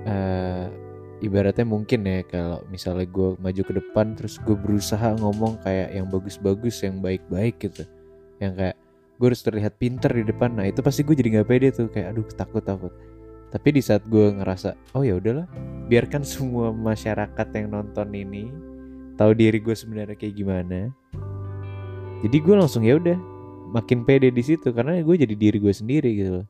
[0.05, 0.67] eh
[1.25, 6.11] ibaratnya mungkin ya kalau misalnya gue maju ke depan terus gue berusaha ngomong kayak yang
[6.11, 7.87] bagus-bagus yang baik-baik gitu.
[8.43, 8.77] Yang kayak
[9.15, 10.53] gue harus terlihat pinter di depan.
[10.59, 12.93] Nah itu pasti gue jadi nggak pede tuh kayak aduh takut takut
[13.55, 15.47] tapi di saat gue ngerasa oh ya udahlah
[15.87, 18.51] biarkan semua masyarakat yang nonton ini
[19.15, 20.91] tahu diri gue sebenarnya kayak gimana.
[22.27, 23.15] Jadi gue langsung ya udah
[23.75, 26.47] makin pede di situ karena gue jadi diri gue sendiri gitu loh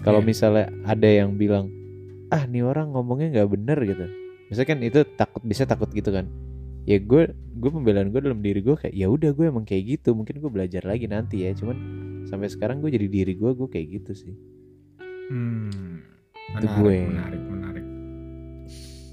[0.00, 0.28] kalau Iya.
[0.28, 1.72] misalnya ada yang bilang
[2.28, 4.04] ah nih orang ngomongnya nggak bener gitu
[4.44, 6.28] misalnya kan itu takut bisa takut gitu kan
[6.84, 10.12] ya gue gue pembelaan gue dalam diri gue kayak ya udah gue emang kayak gitu
[10.12, 11.76] mungkin gue belajar lagi nanti ya cuman
[12.24, 14.34] sampai sekarang gue jadi diri gue gue kayak gitu sih
[15.24, 16.04] Hmm,
[16.52, 16.96] Itu menarik, gue.
[17.08, 17.86] menarik, menarik.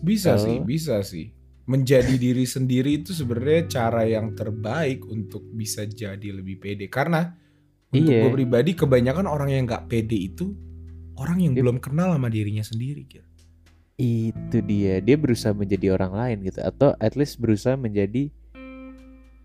[0.04, 1.32] Bisa Kalau- sih, bisa sih.
[1.70, 6.90] Menjadi diri sendiri itu sebenarnya cara yang terbaik untuk bisa jadi lebih pede.
[6.90, 7.32] Karena
[7.92, 8.28] untuk Iya.
[8.28, 10.56] gue pribadi kebanyakan orang yang nggak pede itu
[11.16, 13.04] orang yang Dia- belum kenal sama dirinya sendiri.
[13.06, 13.28] Gitu.
[14.02, 18.34] itu dia dia berusaha menjadi orang lain gitu atau at least berusaha menjadi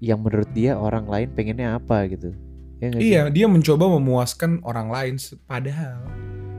[0.00, 2.32] yang menurut dia orang lain pengennya apa gitu
[2.80, 2.88] ya?
[2.96, 5.14] Iya, dia mencoba memuaskan orang lain.
[5.44, 6.08] Padahal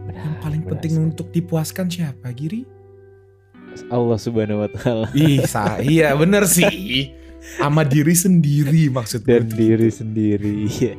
[0.06, 2.70] Benar, yang paling penting untuk dipuaskan siapa, Giri?
[3.88, 5.08] Allah subhanahu wa taala.
[5.14, 7.12] Ih, sa- iya bener sih.
[7.58, 9.40] Sama diri sendiri maksud gue.
[9.40, 10.94] dan diri sendiri Iya.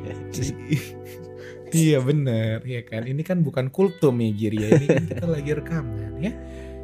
[1.69, 3.05] iya bener ya kan?
[3.05, 4.69] Ini kan bukan kultum ya Giri ya.
[4.73, 6.31] Ini kan kita lagi rekaman ya.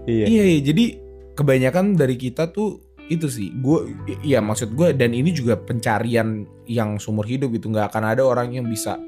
[0.06, 0.26] Iya.
[0.30, 0.86] Iya iya jadi
[1.34, 2.78] kebanyakan dari kita tuh
[3.10, 3.50] itu sih.
[3.58, 3.90] Gue
[4.22, 7.74] iya maksud gue dan ini juga pencarian yang seumur hidup gitu.
[7.74, 9.02] Nggak akan ada orang yang bisa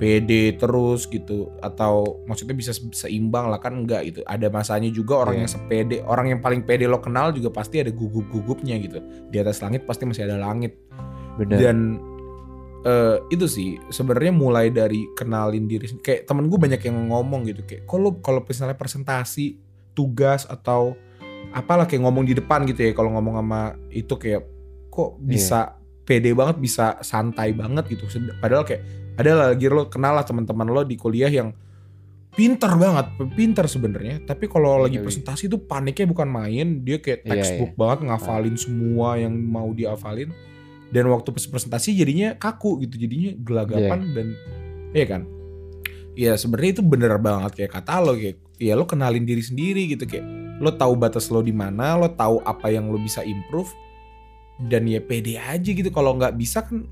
[0.00, 1.52] pede terus gitu.
[1.60, 4.20] Atau maksudnya bisa se- seimbang lah kan enggak gitu.
[4.24, 5.40] Ada masanya juga orang Iya.
[5.44, 5.96] yang sepede.
[6.02, 8.98] Orang yang paling pede lo kenal juga pasti ada gugup-gugupnya gitu.
[9.28, 10.80] Di atas langit pasti masih ada langit.
[11.36, 11.60] Benar.
[11.60, 11.76] Dan
[12.80, 17.60] eh, itu sih sebenarnya mulai dari kenalin diri kayak temen gue banyak yang ngomong gitu.
[17.68, 19.60] Kayak kalau kalau misalnya presentasi
[19.92, 20.96] tugas atau
[21.52, 22.96] apalah kayak ngomong di depan gitu ya.
[22.96, 23.60] Kalau ngomong sama
[23.92, 24.48] itu kayak
[24.88, 28.08] kok bisa pede banget bisa santai banget gitu.
[28.40, 31.52] Padahal kayak ada lagi lo kenal lah teman-teman lo di kuliah yang
[32.34, 34.22] pinter banget pinter sebenarnya.
[34.24, 38.56] Tapi kalau lagi Iya, presentasi tuh paniknya bukan main dia kayak Iya, textbook banget ngafalin
[38.56, 40.30] semua yang mau diafalin.
[40.90, 44.26] Dan waktu presentasi jadinya kaku gitu jadinya gelagapan dan
[44.90, 45.22] iya kan?
[46.18, 50.02] Ya sebenarnya itu bener banget kayak kata lo kayak ya lo kenalin diri sendiri gitu
[50.02, 50.26] kayak
[50.58, 53.70] lo tahu batas lo di mana lo tahu apa yang lo bisa improve
[54.66, 55.94] dan ya pede aja gitu.
[55.94, 56.90] Kalau nggak bisa kan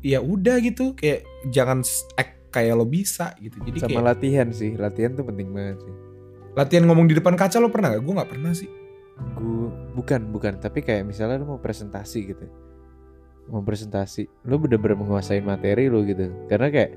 [0.00, 1.84] ya udah gitu kayak jangan
[2.16, 3.56] act kayak lo bisa gitu.
[3.62, 5.94] Jadi sama kayak latihan sih latihan tuh penting banget sih.
[6.58, 8.68] Latihan ngomong di depan kaca lo pernah gak gue nggak pernah sih.
[9.38, 10.58] Gue bukan bukan.
[10.58, 12.44] Tapi kayak misalnya lu mau presentasi gitu.
[13.48, 14.26] Mau presentasi.
[14.48, 16.26] Lu bener-bener menguasai materi lu gitu.
[16.50, 16.90] Karena kayak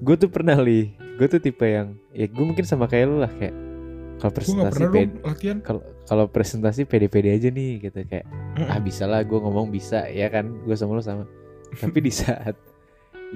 [0.00, 0.96] gue tuh pernah li.
[1.20, 3.54] Gue tuh tipe yang ya gue mungkin sama kayak lu lah kayak
[4.18, 4.82] kalau presentasi
[5.62, 8.26] kalau kalau presentasi pede-pede aja nih gitu kayak
[8.66, 10.08] ah bisa lah gue ngomong bisa.
[10.08, 10.48] Ya kan?
[10.64, 11.28] Gue sama lu sama
[11.76, 12.56] tapi di saat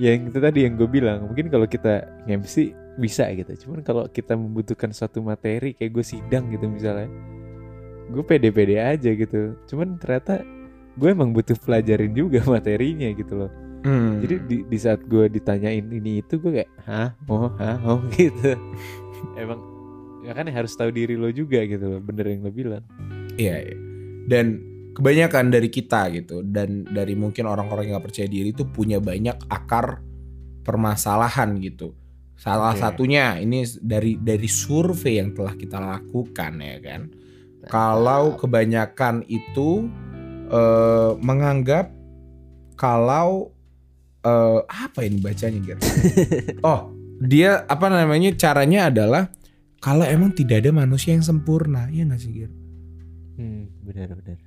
[0.00, 3.68] yang itu tadi yang gue bilang mungkin kalau kita MC bisa gitu.
[3.68, 7.08] Cuman kalau kita membutuhkan suatu materi kayak gue sidang gitu misalnya
[8.08, 9.56] gue pede-pede aja gitu.
[9.68, 10.40] Cuman ternyata
[10.96, 13.52] gue emang butuh pelajarin juga materinya gitu loh.
[13.82, 14.22] Hmm.
[14.22, 17.10] jadi di, di saat gue ditanyain ini itu gue kayak hah?
[17.26, 17.76] Oh hah?
[17.82, 18.54] Oh gitu.
[19.34, 19.58] Emang
[20.22, 22.84] ya kan harus tahu diri lo juga gitu loh bener yang lo bilang.
[23.34, 23.76] Iya, iya.
[24.30, 29.00] Dan kebanyakan dari kita gitu dan dari mungkin orang-orang yang gak percaya diri itu punya
[29.00, 30.04] banyak akar
[30.62, 31.96] permasalahan gitu.
[32.36, 32.82] Salah Oke.
[32.82, 37.02] satunya ini dari dari survei yang telah kita lakukan ya kan.
[37.70, 39.86] Kalau kebanyakan itu
[40.50, 41.94] eh, menganggap
[42.74, 43.54] kalau
[44.26, 45.82] eh, apa ini bacanya gitu.
[46.68, 46.90] oh,
[47.22, 49.30] dia apa namanya caranya adalah
[49.82, 52.50] kalau emang tidak ada manusia yang sempurna, ya nggak sih Gir?
[53.38, 54.38] hmm, benar benar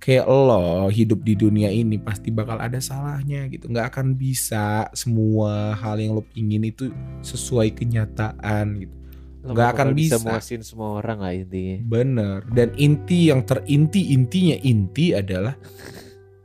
[0.00, 3.68] kayak lo hidup di dunia ini pasti bakal ada salahnya gitu.
[3.68, 6.88] Nggak akan bisa semua hal yang lo pingin itu
[7.20, 8.96] sesuai kenyataan gitu.
[9.40, 10.24] Lo Nggak akan bisa bisa.
[10.26, 11.76] muasin semua orang lah intinya.
[11.84, 12.38] Bener.
[12.50, 15.52] Dan inti yang terinti intinya inti adalah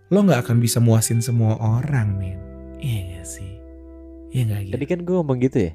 [0.07, 2.39] lo nggak akan bisa muasin semua orang men.
[2.79, 3.51] Iya gak sih?
[4.31, 4.73] Iya nggak gitu?
[4.75, 5.71] Tadi kan gue ngomong gitu ya?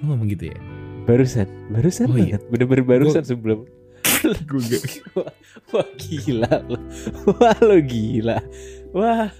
[0.00, 0.58] Lo ngomong gitu ya?
[1.08, 1.48] Barusan.
[1.72, 2.36] Barusan Oh iya.
[2.36, 2.42] banget.
[2.52, 3.64] Bener-bener barusan sebelum
[4.20, 4.84] gak
[5.16, 5.32] wah,
[5.72, 6.78] wah gila lo
[7.38, 8.38] wah lo gila.
[8.92, 9.30] Wah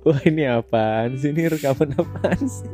[0.00, 1.30] wah ini apaan sih?
[1.34, 2.68] Ini rekaman apaan sih?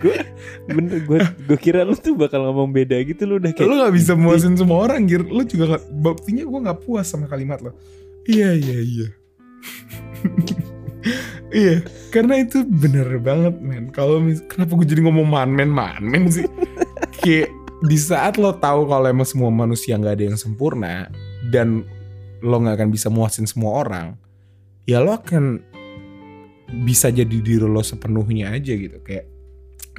[0.00, 0.20] Gue
[0.68, 3.94] bener gue gue kira lu tuh bakal ngomong beda gitu lu udah kayak lo nggak
[3.96, 5.24] bisa muasin semua orang gir.
[5.24, 7.76] Lo juga nggak buktinya gue nggak puas sama kalimat lo.
[8.28, 9.08] Iya iya iya.
[11.52, 13.92] Iya karena itu bener banget men.
[13.92, 16.48] Kalau mis- kenapa gue jadi ngomong manmen manmen sih?
[17.20, 21.10] Kayak di saat lo tahu kalau emang semua manusia nggak ada yang sempurna
[21.50, 21.82] dan
[22.42, 24.14] lo nggak akan bisa muasin semua orang
[24.86, 25.72] ya lo akan
[26.72, 28.96] bisa jadi diri lo sepenuhnya aja gitu.
[29.04, 29.28] Kayak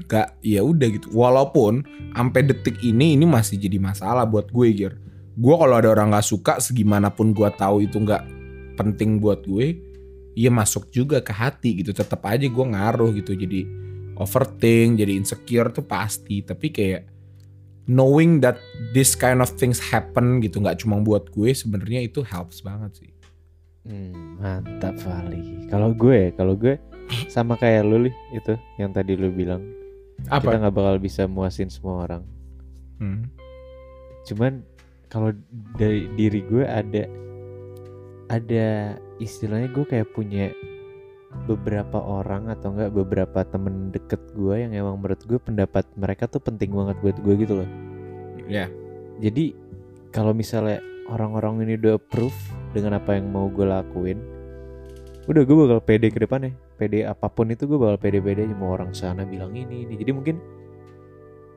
[0.10, 1.08] gak ya udah gitu.
[1.14, 1.86] Walaupun
[2.18, 4.94] sampai detik ini ini masih jadi masalah buat gue Gir.
[5.38, 8.26] Gue kalau ada orang nggak suka segimanapun gue tahu itu nggak
[8.74, 9.78] penting buat gue
[10.34, 11.94] ya masuk juga ke hati gitu.
[11.94, 13.38] Tetap aja gue ngaruh gitu.
[13.38, 13.70] Jadi
[14.18, 16.42] overthink jadi insecure tuh pasti.
[16.42, 17.13] Tapi kayak
[17.86, 18.58] knowing that
[18.96, 23.14] this kind of things happen gitu nggak cuma buat gue sebenarnya itu helps banget sih
[23.84, 25.68] Hmm, mantap Vali.
[25.68, 26.80] Kalau gue, kalau gue
[27.28, 29.60] sama kayak lu Lih, itu yang tadi lu bilang
[30.24, 32.24] kita apa nggak bakal bisa muasin semua orang.
[33.04, 33.28] Hmm.
[34.24, 34.64] Cuman
[35.12, 35.36] kalau
[35.76, 37.04] dari diri gue ada
[38.32, 40.56] ada istilahnya gue kayak punya
[41.44, 46.40] beberapa orang atau enggak beberapa temen deket gue yang emang menurut gue pendapat mereka tuh
[46.40, 47.70] penting banget buat gue gitu loh.
[48.48, 48.72] ya
[49.20, 49.56] Jadi
[50.16, 50.80] kalau misalnya
[51.12, 52.36] orang-orang ini udah approve
[52.72, 54.18] dengan apa yang mau gue lakuin,
[55.28, 56.56] udah gue bakal pede ke depannya.
[56.80, 59.94] Pede apa pun itu gue bakal pede-pede aja mau orang sana bilang ini ini.
[60.00, 60.38] Jadi mungkin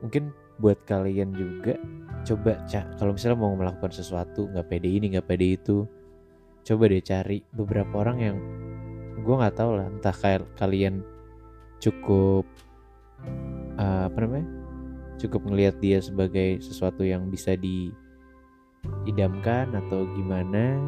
[0.03, 1.77] mungkin buat kalian juga
[2.25, 5.85] coba cak kalau misalnya mau melakukan sesuatu nggak pede ini nggak pede itu,
[6.65, 8.37] coba deh cari beberapa orang yang
[9.27, 11.03] gue nggak tahu lah entah kayak kalian
[11.77, 12.47] cukup
[13.75, 14.47] eh, apa namanya
[15.19, 17.91] cukup ngelihat dia sebagai sesuatu yang bisa diidamkan
[19.75, 20.79] atau gimana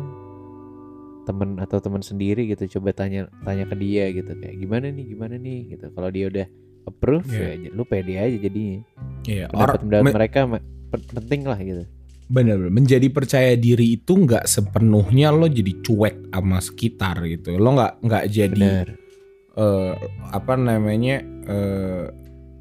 [1.28, 5.38] temen atau teman sendiri gitu coba tanya tanya ke dia gitu kayak gimana nih gimana
[5.38, 5.76] nih?
[5.76, 5.92] gitu.
[5.94, 6.48] Kalau dia udah
[6.90, 7.54] approve Iya.
[7.54, 8.82] ya lu pede aja jadinya.
[9.30, 10.40] Iya, pendapat me- mereka
[11.14, 11.86] penting lah gitu
[12.30, 12.72] bener bener.
[12.72, 17.58] menjadi percaya diri itu nggak sepenuhnya lo jadi cuek sama sekitar gitu.
[17.58, 18.70] Lo nggak nggak jadi
[19.58, 19.94] eh,
[20.30, 22.06] apa namanya eh,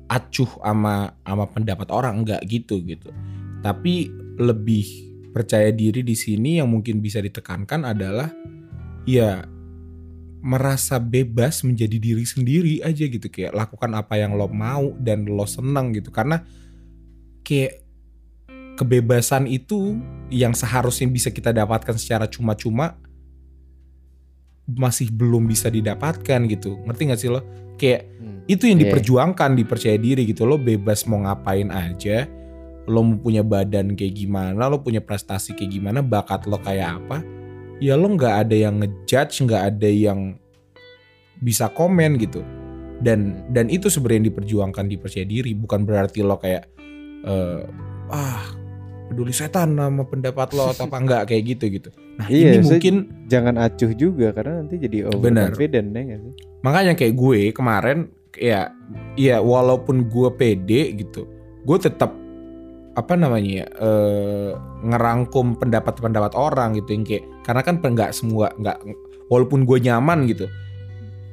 [0.08, 3.12] acuh sama sama pendapat orang nggak gitu gitu.
[3.60, 4.08] Tapi
[4.40, 8.32] lebih percaya diri di sini yang mungkin bisa ditekankan adalah
[9.04, 9.44] ya
[10.38, 15.44] merasa bebas menjadi diri sendiri aja gitu kayak lakukan apa yang lo mau dan lo
[15.44, 16.46] senang gitu karena
[17.42, 17.87] kayak
[18.78, 19.98] kebebasan itu
[20.30, 22.94] yang seharusnya bisa kita dapatkan secara cuma-cuma
[24.68, 26.78] masih belum bisa didapatkan gitu.
[26.86, 27.40] Ngerti gak sih lo?
[27.74, 28.38] Kayak Hmm.
[28.46, 28.84] itu yang Iya.
[28.92, 30.44] diperjuangkan dipercaya diri gitu.
[30.44, 32.28] Lo bebas mau ngapain aja
[32.88, 37.20] lo mau punya badan kayak gimana lo punya prestasi kayak gimana bakat lo kayak apa
[37.84, 40.40] ya lo nggak ada yang ngejudge nggak ada yang
[41.38, 42.40] bisa komen gitu.
[42.98, 45.52] Dan dan itu sebenarnya yang diperjuangkan dipercaya diri.
[45.54, 46.64] Bukan berarti lo kayak
[47.22, 47.62] eh,
[48.08, 48.42] ah
[49.08, 51.90] peduli setan sama pendapat lo atau apa enggak kayak gitu gitu.
[52.20, 52.94] Nah Iya, ini mungkin
[53.26, 56.32] jangan acuh juga karena nanti jadi overconfident ya nggak sih?
[56.60, 57.98] Makanya kayak gue kemarin
[58.36, 58.70] ya
[59.16, 61.26] ya walaupun gue pede gitu
[61.64, 62.14] gue tetap
[62.98, 64.50] apa namanya ya, eh,
[64.90, 68.78] ngerangkum pendapat-pendapat orang gitu yang kayak karena kan nggak semua nggak
[69.30, 70.50] walaupun gue nyaman gitu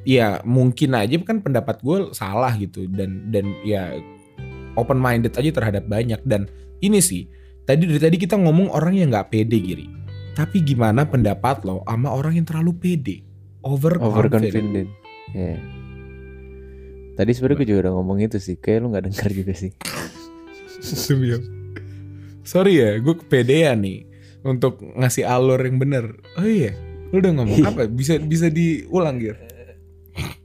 [0.06, 3.98] ya mungkin aja kan pendapat gue salah gitu dan dan ya
[4.78, 6.46] open minded aja terhadap banyak dan
[6.78, 7.26] ini sih
[7.66, 9.86] tadi dari tadi kita ngomong orang yang nggak pede giri
[10.36, 13.24] Tapi gimana pendapat lo sama orang yang terlalu pede?
[13.64, 14.12] Overconfident.
[14.12, 14.88] overconfident
[15.34, 15.56] ya
[17.16, 19.72] tadi sebenarnya gue juga udah ngomong itu sih kayak lu nggak dengar juga sih?
[22.46, 24.06] Sorry ya, gue kepedean nih
[24.46, 26.14] untuk ngasih alur yang bener.
[26.38, 26.76] Oh iya,
[27.10, 27.90] lu udah ngomong apa?
[27.90, 29.34] Bisa bisa diulang gitu?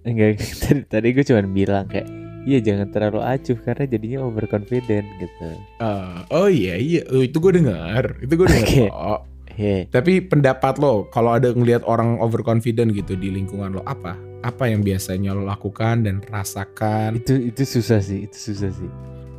[0.01, 2.09] enggak tadi, tadi gue cuma bilang kayak
[2.43, 7.53] iya jangan terlalu acuh karena jadinya overconfident gitu Ah, oh iya iya, Oh, itu gue
[7.55, 8.65] dengar, itu gue dengar.
[8.67, 8.85] Oke.
[8.87, 9.19] kok.
[9.53, 14.13] ya Tapi pendapat lo, kalau ada ngelihat orang overconfident gitu di lingkungan lo apa?
[14.41, 17.13] Apa yang biasanya lo lakukan dan rasakan?
[17.15, 18.89] itu itu susah sih itu susah sih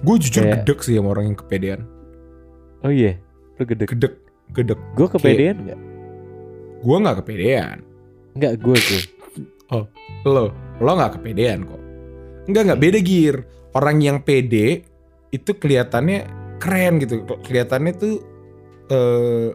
[0.01, 1.81] Gue jujur Kayak- gedek sih sama orang yang kepedean.
[2.81, 3.19] oh iya
[3.55, 4.15] lu gede Gedek,
[4.53, 4.79] gedek.
[4.93, 5.81] gue kepedean nggak
[6.81, 7.77] Gue nggak kepedean.
[8.33, 9.03] nggak gue gue
[10.25, 11.82] Lo, lo nggak kepedean kok.
[12.49, 13.37] Enggak nggak beda gir.
[13.73, 14.85] Orang yang pede
[15.33, 16.29] itu kelihatannya
[16.61, 17.25] keren gitu.
[17.25, 18.15] Kelihatannya tuh
[18.91, 19.51] eh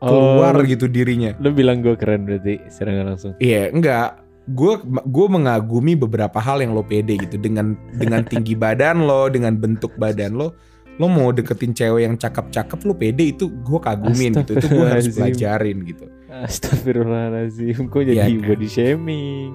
[0.00, 1.36] keluar lu, gitu dirinya.
[1.36, 4.24] lu bilang gue keren berarti secara nggak langsung Iya, enggak.
[4.50, 9.54] Gue gue mengagumi beberapa hal yang lo pede gitu dengan dengan tinggi badan lo, dengan
[9.60, 10.56] bentuk badan lo.
[10.96, 14.56] Lo mau deketin cewek yang cakep-cakep lo pede itu gue kagumin gitu.
[14.58, 16.08] Itu gue harus pelajarin gitu.
[16.30, 18.46] Astagfirullahaladzim Kok jadi kan?
[18.48, 19.52] body shaming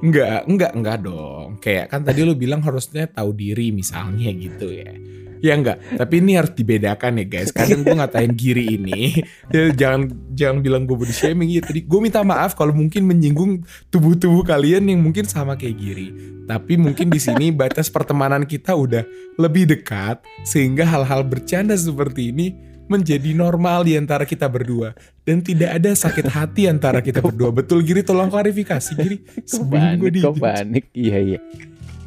[0.00, 1.60] Enggak, enggak, enggak dong.
[1.60, 4.92] Kayak kan tadi lo bilang harusnya tahu diri misalnya gitu ya.
[5.40, 7.48] Ya enggak, tapi ini harus dibedakan ya guys.
[7.48, 9.24] Kadang gue ngatain Giri ini,
[9.80, 11.64] jangan jangan bilang gue body shaming ya.
[11.64, 16.08] Tadi gue minta maaf kalau mungkin menyinggung tubuh-tubuh kalian yang mungkin sama kayak Giri.
[16.44, 19.00] Tapi mungkin di sini batas pertemanan kita udah
[19.40, 22.52] lebih dekat sehingga hal-hal bercanda seperti ini
[22.90, 24.90] menjadi normal di antara kita berdua.
[25.22, 27.54] Dan tidak ada sakit hati antara kita berdua.
[27.54, 29.22] Betul Giri, tolong klarifikasi Giri.
[29.46, 31.38] Sebelum gue di panik Iya iya.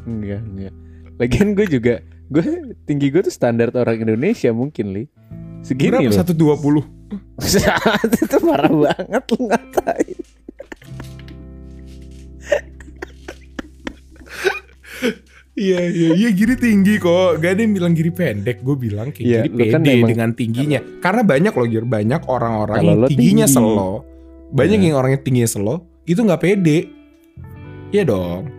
[0.04, 0.74] Enggak enggak.
[1.16, 1.96] Lagian gue juga
[2.34, 5.04] Gue tinggi gue tuh standar orang Indonesia mungkin li.
[5.62, 6.26] Segini berapa?
[6.36, 8.18] loh 120.
[8.26, 10.18] Itu parah banget lu ngatain
[15.54, 17.38] Iya iya iya Giri tinggi kok.
[17.38, 18.66] Gak ada yang bilang Giri pendek.
[18.66, 20.80] Gue bilang kayak Iya, Giri lu pede kan emang- dengan tingginya.
[20.98, 23.56] Karena banyak loh Giri, banyak orang-orang Kalau yang tingginya tinggi.
[23.56, 23.92] selo.
[24.50, 24.86] Banyak Iya.
[24.90, 26.78] yang orang yang tingginya selo itu nggak pede.
[27.90, 28.50] Iya dong.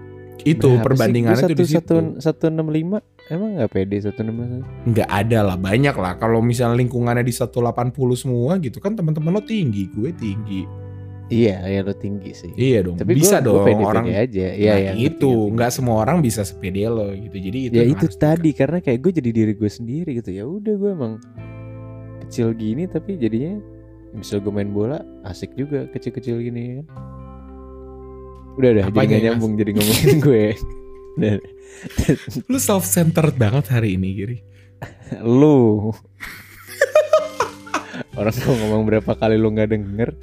[0.44, 1.80] Itu perbandingannya tuh di situ.
[1.80, 6.14] satu satu enam lima emang nggak pede satu enam lima Nggak ada lah, banyak lah.
[6.14, 7.50] Kalau misalnya lingkungannya di 180
[8.14, 10.62] semua gitu kan teman-teman lo tinggi, gue tinggi.
[11.32, 12.52] Iya ya lo tinggi sih.
[12.52, 12.96] Iya dong.
[13.00, 14.46] tapi bisa gua, dong gua pede, orang aja.
[14.52, 15.32] Iya Nah, ya itu.
[15.56, 17.36] nggak semua orang bisa sepede lo gitu.
[17.40, 20.30] Jadi itu ya itu tadi karena kayak gue jadi diri gue sendiri gitu.
[20.32, 21.14] Ya udah gue emang
[22.28, 23.60] kecil gini tapi jadinya
[24.14, 26.86] bisa gue main bola asik juga kecil-kecil gini ya kan?
[28.54, 30.44] Udah udah jadi Apanya nggak yang nyambung jadi ngomongin gue.
[32.50, 34.38] Lu self centered banget hari ini Giri.
[35.24, 35.90] lu.
[38.18, 40.14] Orang mau ngomong berapa kali lu nggak denger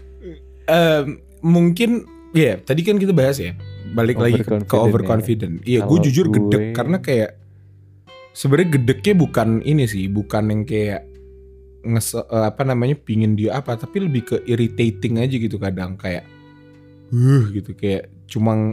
[0.72, 3.52] Em, mungkin ya tadi kan kita bahas ya
[3.92, 5.56] balik lagi ke, ke Overconfident overconfident.
[5.68, 7.32] Iya, gue jujur gue- gedek karena kayak
[8.32, 11.04] sebenarnya gedeknya bukan ini sih, bukan yang kayak
[11.84, 16.24] nges eh, apa namanya pingin dia apa, tapi lebih ke irritating aja gitu kadang kayak
[17.12, 18.72] uh gitu kayak cuma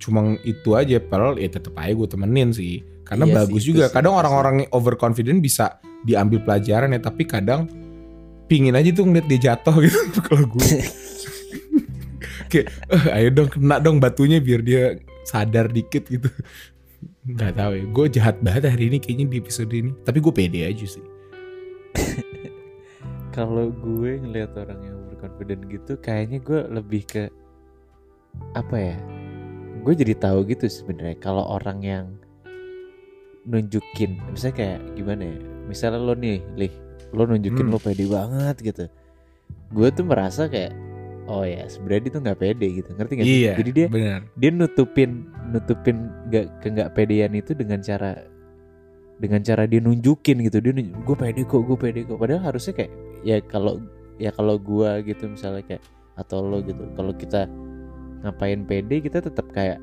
[0.00, 2.80] cuma itu aja padahal ya tetep aja gue temenin sih.
[3.04, 7.68] Karena Iya bagus sih, juga kadang orang-orang yang overconfident bisa diambil pelajaran ya tapi kadang
[8.50, 10.82] pingin aja tuh ngeliat dia jatuh gitu kalau gue
[12.50, 16.26] kayak "Eh, ayo dong kena dong batunya biar dia sadar dikit gitu.
[17.22, 19.94] Nggak tahu ya gue jahat banget hari ini kayaknya di episode ini.
[20.02, 21.04] Tapi gue pede aja sih.
[23.36, 27.30] Kalau gue ngelihat orang yang overconfident gitu kayaknya gue lebih ke
[28.58, 28.98] apa ya
[29.80, 32.06] gue jadi tahu gitu sebenarnya kalau orang yang
[33.46, 34.18] nunjukin.
[34.34, 35.38] Misalnya kayak gimana ya
[35.70, 36.74] misalnya lo nih lih
[37.10, 37.72] lo nunjukin Hmm.
[37.74, 38.84] lo pede banget gitu.
[39.74, 40.74] Gue tuh merasa kayak
[41.30, 42.90] oh ya sebenarnya dia tuh nggak pede gitu.
[42.94, 44.20] Ngerti gak iya jadi dia benar.
[44.34, 45.10] dia nutupin
[45.50, 45.96] nutupin
[46.30, 48.18] gak ke nggak pedean itu dengan cara
[49.20, 50.58] dengan cara dia nunjukin gitu.
[50.62, 52.18] Dia gue pede kok gue pede kok.
[52.18, 52.92] Padahal harusnya kayak
[53.26, 53.78] ya kalau
[54.18, 55.82] ya kalau gue gitu misalnya kayak
[56.18, 57.48] atau lo gitu kalau kita
[58.20, 59.80] ngapain pede kita tetap kayak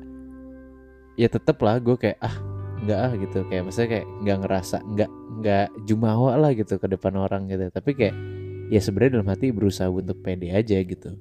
[1.18, 2.36] ya tetap lah gue kayak ah
[2.84, 3.38] nggak ah gitu.
[3.50, 7.92] Kayak maksudnya kayak nggak ngerasa nggak nggak jumawa lah gitu ke depan orang gitu tapi
[7.92, 8.14] kayak
[8.68, 11.14] ya sebenarnya dalam hati berusaha untuk pede aja gitu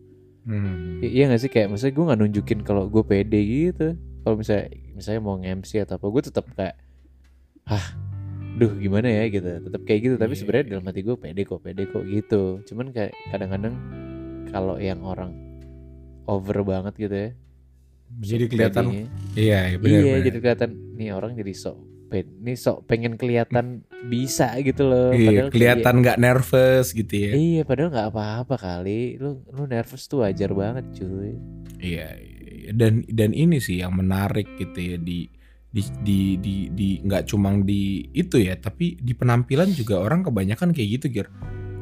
[0.44, 1.00] Hmm.
[1.00, 4.66] I- iya gak sih kayak maksudnya gue nggak nunjukin kalau gue pede gitu kalau misalnya
[4.94, 6.76] misalnya mau nge-MC atau apa gue tetap kayak
[7.66, 7.86] hah
[8.56, 10.72] duh gimana ya gitu tetap kayak gitu tapi Iya, sebenarnya iya.
[10.72, 13.76] dalam hati gue pede kok pede kok gitu cuman kayak kadang-kadang
[14.48, 15.36] kalau yang orang
[16.26, 17.30] over banget gitu ya
[18.18, 19.06] jadi kelihatan pedenya.
[19.36, 20.24] iya iya benar iya benar.
[20.24, 25.50] jadi kelihatan nih orang jadi sok pe- ini sok pengen kelihatan bisa gitu loh Iya,
[25.50, 27.32] padahal kelihatan nggak nervous gitu ya.
[27.34, 29.18] Iya, padahal nggak apa-apa kali.
[29.18, 31.34] Lu lu nervous tuh wajar banget, cuy.
[31.82, 32.70] Iya, iya.
[32.78, 35.26] dan dan ini sih yang menarik gitu ya di
[35.68, 40.78] di di di, di nggak cuma di itu ya, tapi di penampilan juga orang kebanyakan
[40.78, 41.28] kayak gitu, Gir.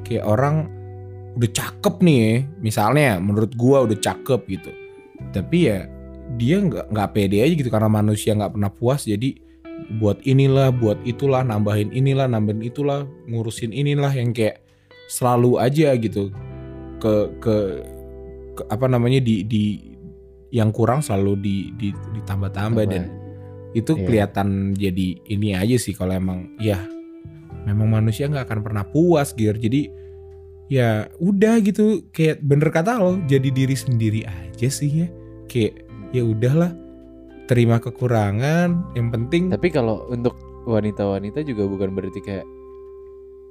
[0.07, 0.55] Kayak orang
[1.35, 4.71] udah cakep nih, ya, misalnya menurut gua udah cakep gitu.
[5.35, 5.83] Tapi ya
[6.35, 9.44] dia nggak nggak pede aja gitu karena manusia nggak pernah puas jadi
[10.01, 14.63] buat inilah, buat itulah, nambahin inilah, nambahin itulah, ngurusin inilah yang kayak
[15.11, 16.33] selalu aja gitu.
[16.97, 17.55] Ke ke,
[18.55, 19.93] ke apa namanya di di
[20.49, 23.11] yang kurang selalu di, di ditambah-tambah dan
[23.75, 24.03] itu Iya.
[24.07, 26.79] kelihatan jadi ini aja sih kalau emang ya
[27.67, 29.59] memang manusia nggak akan pernah puas gear.
[29.59, 29.91] Jadi
[30.71, 35.07] ya udah gitu kayak bener kata lo jadi diri sendiri aja sih ya.
[35.51, 35.83] Kayak
[36.15, 36.71] ya udahlah
[37.45, 40.33] terima kekurangan yang penting Tapi kalau untuk
[40.65, 42.47] wanita-wanita juga bukan berarti kayak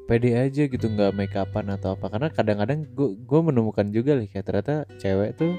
[0.04, 4.44] pede aja gitu nggak make upan atau apa karena kadang-kadang gue menemukan juga nih kayak
[4.44, 5.54] ternyata cewek tuh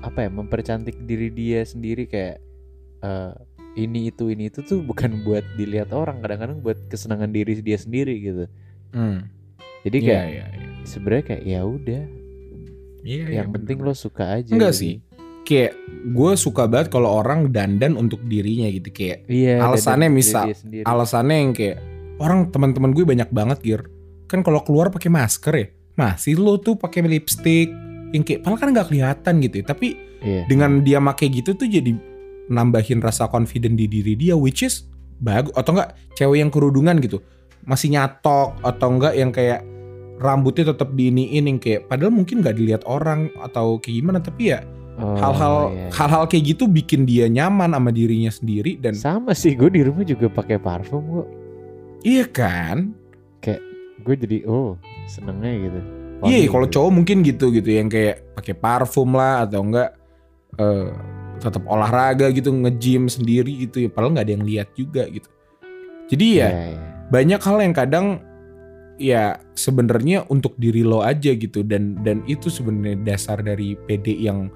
[0.00, 2.40] apa ya mempercantik diri dia sendiri kayak
[3.00, 3.32] eh,
[3.76, 8.14] ini itu ini itu tuh bukan buat dilihat orang kadang-kadang buat kesenangan diri dia sendiri
[8.18, 8.46] gitu
[8.92, 9.24] Hmm,
[9.82, 10.68] jadi iya, kayak iya, iya.
[10.84, 12.02] sebenarnya kayak ya udah
[13.02, 13.88] Iya, iya, yang penting bener.
[13.88, 14.82] lo suka aja Enggak gitu.
[14.84, 14.94] sih.
[15.52, 15.72] Kayak
[16.16, 20.56] gue suka banget kalau orang dandan untuk dirinya gitu kayak iya Alasannya misal,
[20.88, 21.76] alasannya yang kayak
[22.16, 23.82] orang teman-teman gue banyak banget gear
[24.24, 27.68] kan kalau keluar pakai masker ya masih lo tuh pakai lipstick
[28.12, 29.64] yang kayak padahal kan nggak kelihatan gitu ya.
[29.66, 29.88] Tapi
[30.20, 30.42] iya.
[30.46, 31.96] dengan dia make gitu tuh jadi
[32.52, 34.84] nambahin rasa confident di diri dia which is
[35.22, 37.24] bagus atau enggak cewek yang kerudungan gitu.
[37.64, 39.64] Masih nyatok atau enggak yang kayak
[40.20, 44.62] rambutnya tetap diiniin yang kayak padahal mungkin nggak dilihat orang atau kayak gimana tapi ya
[45.00, 45.88] Oh, hal-hal iya.
[45.88, 50.04] hal-hal kayak gitu bikin dia nyaman sama dirinya sendiri dan sama sih gue di rumah
[50.04, 51.28] juga pakai parfum kok
[52.04, 52.92] iya kan
[54.02, 54.74] gue jadi oh
[55.06, 55.80] senengnya gitu
[56.22, 56.74] Iya, kalau gitu.
[56.78, 59.90] cowok mungkin gitu gitu yang kayak pakai parfum lah atau enggak
[60.54, 60.86] eh
[61.42, 65.26] tetap olahraga gitu nge-gym sendiri gitu ya padahal nggak ada yang lihat juga gitu.
[66.06, 66.80] Jadi ya Iya, iya.
[67.10, 68.06] banyak hal yang kadang
[69.02, 74.46] ya sebenarnya untuk diri lo aja gitu dan dan itu sebenarnya dasar dari PD yang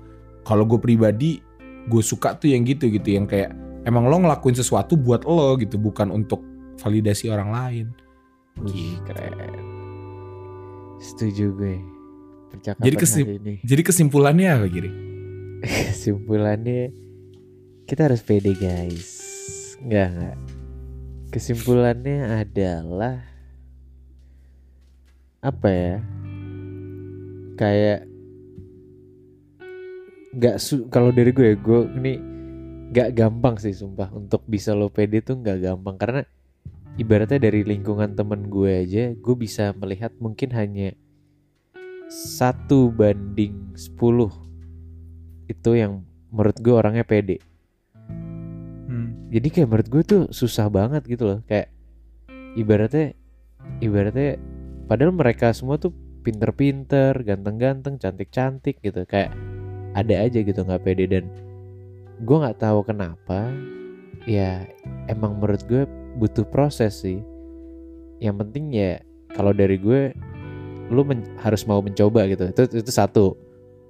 [0.47, 1.43] kalau gue pribadi
[1.91, 3.19] gue suka tuh yang gitu gitu.
[3.19, 3.51] Yang kayak
[3.83, 6.41] emang lo ngelakuin sesuatu buat lo gitu bukan untuk
[6.79, 7.87] validasi orang lain.
[8.63, 9.67] Wih, keren.
[11.03, 11.77] Setuju gue
[12.55, 13.55] percakapan Jadi kesim- hari ini.
[13.67, 14.91] Jadi kesimpulannya apa Giri?
[15.91, 16.95] kesimpulannya
[17.85, 19.11] kita harus pede guys.
[19.83, 20.37] Nggak nggak.
[21.35, 23.21] Kesimpulannya adalah
[25.45, 25.97] apa ya
[27.55, 28.06] kayak
[30.37, 32.12] nggak su kalau dari gue gue ini
[32.93, 34.12] nggak gampang sih sumpah.
[34.12, 35.97] Untuk bisa lo pede tuh nggak gampang.
[35.97, 36.20] Karena
[37.01, 40.97] ibaratnya dari lingkungan temen gue aja gue bisa melihat mungkin hanya
[42.09, 44.01] satu banding 10
[45.51, 47.43] itu yang menurut gue orangnya pede.
[48.87, 49.26] Hmm.
[49.34, 51.41] jadi kayak menurut gue tuh susah banget gitu loh.
[51.49, 51.72] Kayak
[52.55, 53.16] ibaratnya
[53.82, 54.39] ibaratnya
[54.87, 55.91] padahal mereka semua tuh
[56.22, 59.03] pinter-pinter ganteng-ganteng cantik-cantik gitu.
[59.05, 59.34] Kayak
[59.97, 61.09] ada aja gitu nggak pede.
[61.09, 61.25] Dan
[62.21, 63.49] gue nggak tahu kenapa
[64.29, 64.69] ya
[65.09, 65.89] emang menurut gue
[66.21, 67.25] butuh proses sih.
[68.21, 69.01] Yang penting ya
[69.33, 70.13] kalau dari gue
[70.93, 72.53] lu men- harus mau mencoba gitu.
[72.53, 73.33] Itu itu satu.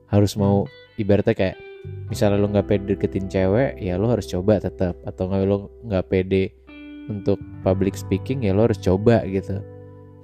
[0.06, 0.70] Harus mau
[1.02, 1.58] ibaratnya kayak
[2.06, 6.06] misalnya lu nggak pede deketin cewek ya lu harus coba tetap atau nggak lu nggak
[6.10, 6.50] pede
[7.06, 9.58] untuk public speaking ya lu harus coba gitu.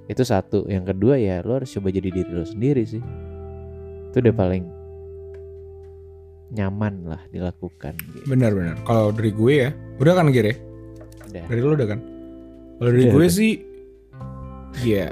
[0.07, 0.67] Itu satu.
[0.67, 3.03] Yang kedua ya lu harus coba jadi diri lu sendiri sih.
[4.11, 4.82] Itu udah paling
[6.51, 8.25] nyaman lah dilakukan gitu.
[8.27, 8.81] Benar-benar.
[8.83, 9.69] Kalau dari gue ya,
[10.01, 10.57] udah kan Gir ya?
[11.29, 11.43] Udah.
[11.47, 11.99] Dari lo udah kan?
[12.81, 13.31] Kalau dari Udah, gue udah.
[13.31, 13.53] sih,
[14.83, 15.07] ya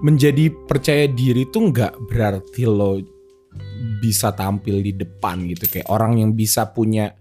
[0.00, 2.98] menjadi percaya diri tuh nggak berarti lo
[4.00, 7.12] bisa tampil di depan gitu kayak orang yang bisa punya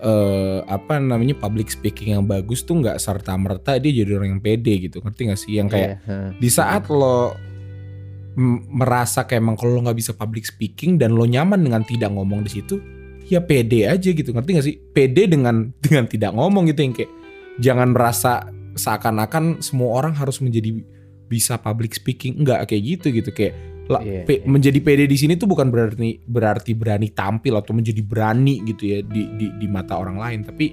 [0.00, 4.42] eh apa namanya public speaking yang bagus tuh nggak serta merta dia jadi orang yang
[4.42, 6.32] pede gitu ngerti gak sih yang kayak ha.
[6.32, 7.36] di saat lo
[8.70, 12.46] merasa kayak emang kalau lo nggak bisa public speaking dan lo nyaman dengan tidak ngomong
[12.46, 12.78] di situ
[13.30, 14.34] ya pede aja gitu.
[14.34, 14.76] Ngerti gak sih?
[14.90, 17.10] Pede dengan dengan tidak ngomong gitu yang kayak
[17.62, 20.82] jangan merasa seakan-akan semua orang harus menjadi
[21.30, 22.42] bisa public speaking.
[22.42, 23.30] Enggak kayak gitu gitu.
[23.30, 23.54] Kayak
[23.90, 24.46] Iya, pe- iya.
[24.46, 29.02] menjadi pede di sini tuh bukan berarti berarti berani tampil atau menjadi berani gitu ya
[29.02, 30.40] di di di mata orang lain.
[30.46, 30.66] Tapi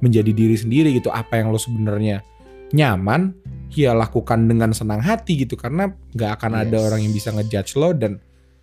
[0.00, 1.12] menjadi diri sendiri gitu.
[1.12, 2.24] Apa yang lo sebenarnya
[2.72, 3.36] nyaman
[3.74, 6.84] ya lakukan dengan senang hati gitu karena nggak akan ada Yes.
[6.86, 8.20] orang yang bisa ngejudge lo dan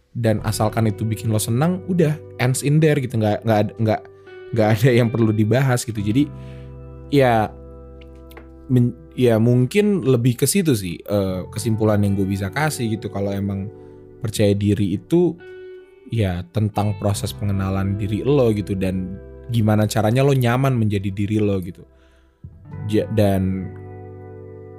[0.10, 3.16] dan asalkan itu bikin lo senang udah ends in there gitu.
[3.16, 4.02] Nggak nggak ada- nggak
[4.54, 5.98] nggak ada yang perlu dibahas gitu.
[5.98, 6.26] Jadi
[7.10, 7.50] ya
[8.70, 13.10] men- ya mungkin lebih ke situ sih eh, kesimpulan yang gue bisa kasih gitu.
[13.10, 13.70] Kalau emang
[14.20, 15.34] percaya diri itu
[16.10, 19.18] ya tentang proses pengenalan diri lo gitu dan
[19.50, 21.86] gimana caranya lo nyaman menjadi diri lo gitu.
[22.86, 23.70] Ja- dan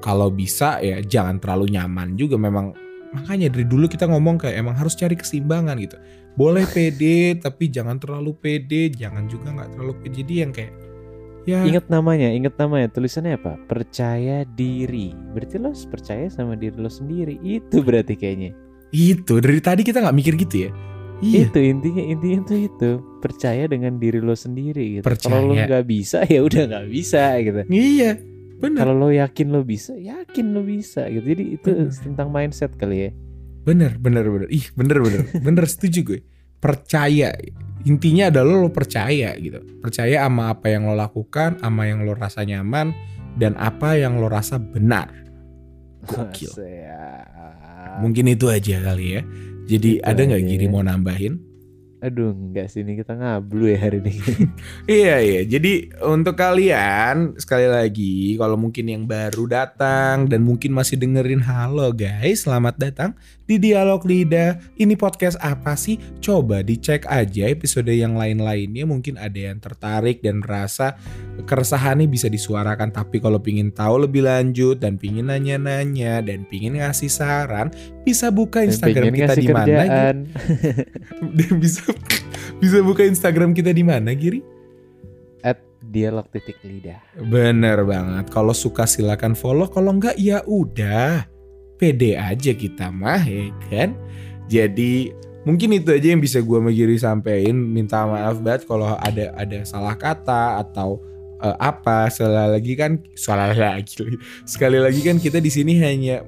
[0.00, 2.72] kalau bisa ya jangan terlalu nyaman juga memang
[3.10, 5.96] makanya dari dulu kita ngomong kayak emang harus cari keseimbangan gitu
[6.38, 10.74] boleh pede tapi jangan terlalu pede jangan juga nggak terlalu pede jadi yang kayak
[11.48, 12.92] ya Ingat namanya, ingat namanya.
[12.92, 13.56] Tulisannya apa?
[13.64, 15.16] Percaya diri.
[15.32, 17.40] Berarti lo percaya sama diri lo sendiri.
[17.40, 18.52] Itu berarti kayaknya.
[18.90, 20.70] itu dari tadi kita nggak mikir gitu ya
[21.22, 22.90] iya Itu intinya intinya tuh itu.
[23.22, 25.06] Percaya dengan diri lo sendiri gitu.
[25.06, 27.60] Kalau lo nggak bisa ya udah nggak bisa gitu.
[27.70, 28.18] iya
[28.60, 31.24] bener Kalau lo yakin lo bisa, yakin lo bisa gitu.
[31.24, 31.90] Jadi itu Bener.
[31.96, 33.12] tentang mindset kali ya.
[33.60, 36.20] bener bener bener ih bener bener bener setuju gue
[36.64, 37.28] percaya
[37.84, 42.40] intinya adalah lo percaya gitu percaya sama apa yang lo lakukan sama yang lo rasa
[42.40, 42.96] nyaman
[43.36, 45.12] dan apa yang lo rasa benar
[46.00, 46.48] Gokil.
[48.00, 49.22] Mungkin itu aja kali ya
[49.68, 50.72] jadi ada nggak Giri ya.
[50.72, 51.36] mau nambahin
[52.00, 54.14] Aduh, enggak sih ini kita ngablu ya hari ini.
[54.88, 55.40] Iya iya.
[55.44, 61.92] Jadi untuk kalian sekali lagi kalau mungkin yang baru datang dan mungkin masih dengerin halo
[61.92, 63.10] guys, selamat datang
[63.50, 64.62] di Dialog Lidah.
[64.78, 65.98] Ini podcast apa sih?
[66.22, 70.94] Coba dicek aja episode yang lain-lainnya mungkin ada yang tertarik dan merasa
[71.42, 77.10] keresahannya bisa disuarakan tapi kalau pingin tahu lebih lanjut dan pingin nanya-nanya dan pingin ngasih
[77.10, 77.74] saran
[78.06, 79.82] bisa buka Instagram kita di mana.
[81.34, 81.90] Dan bisa
[82.62, 84.46] bisa buka Instagram kita di mana Giri?
[85.42, 87.02] At dialog titik lidah.
[87.18, 88.30] Bener banget.
[88.30, 89.66] Kalau suka silakan follow.
[89.66, 91.39] Kalau enggak ya udah.
[91.80, 93.96] Pede aja kita mah ya kan.
[94.52, 95.16] Jadi
[95.48, 97.56] mungkin itu aja yang bisa gue sama Giri sampein.
[97.56, 101.00] Minta maaf banget kalau ada ada salah kata atau
[101.40, 102.12] eh, apa.
[102.12, 103.96] Sekali lagi kan salah lagi.
[104.44, 106.20] Sekali lagi kan kita di sini hanya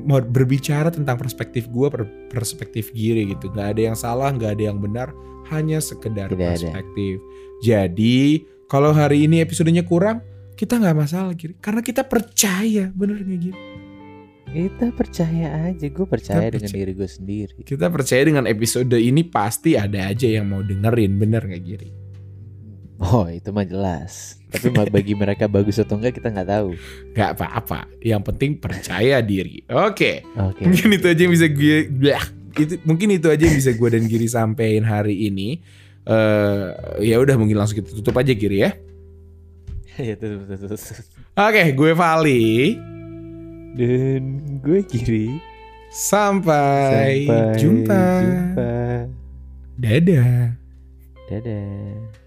[0.00, 1.88] mau berbicara tentang perspektif gue,
[2.32, 3.52] perspektif Giri gitu.
[3.52, 5.12] Nggak ada yang salah, nggak ada yang benar.
[5.52, 6.56] Hanya sekedar Tidak ada.
[6.56, 7.20] perspektif.
[7.60, 10.24] Jadi kalau hari ini episodenya kurang,
[10.56, 11.52] kita nggak masalah Giri.
[11.60, 13.75] Karena kita percaya, bener nggak Giri?
[14.56, 16.80] Kita percaya aja, gue percaya dengan percaya.
[16.80, 17.54] diri gue sendiri.
[17.60, 21.90] Kita percaya dengan episode ini pasti ada aja yang mau dengerin, bener nggak Giri?
[23.04, 24.40] Oh itu mah jelas.
[24.48, 26.72] Tapi bagi mereka bagus atau enggak kita nggak tahu.
[27.12, 27.84] Gak apa-apa.
[28.00, 29.60] Yang penting percaya diri.
[29.68, 30.24] Oke.
[30.40, 30.64] Oke.
[30.64, 32.24] Mungkin itu aja yang bisa gue Blah.
[32.56, 35.60] itu mungkin itu aja yang bisa gue dan Giri sampein hari ini.
[36.08, 36.66] eh
[37.04, 38.72] ya udah mungkin langsung kita tutup aja Giri ya.
[40.00, 41.04] ya tutup, tutup, tutup.
[41.36, 42.95] Oke, gue Vali.
[43.76, 45.36] Dan gue kiri.
[45.92, 48.04] Sampai, Sampai jumpa.
[48.24, 48.72] jumpa.
[49.76, 50.56] Dadah.
[51.28, 52.25] Dadah.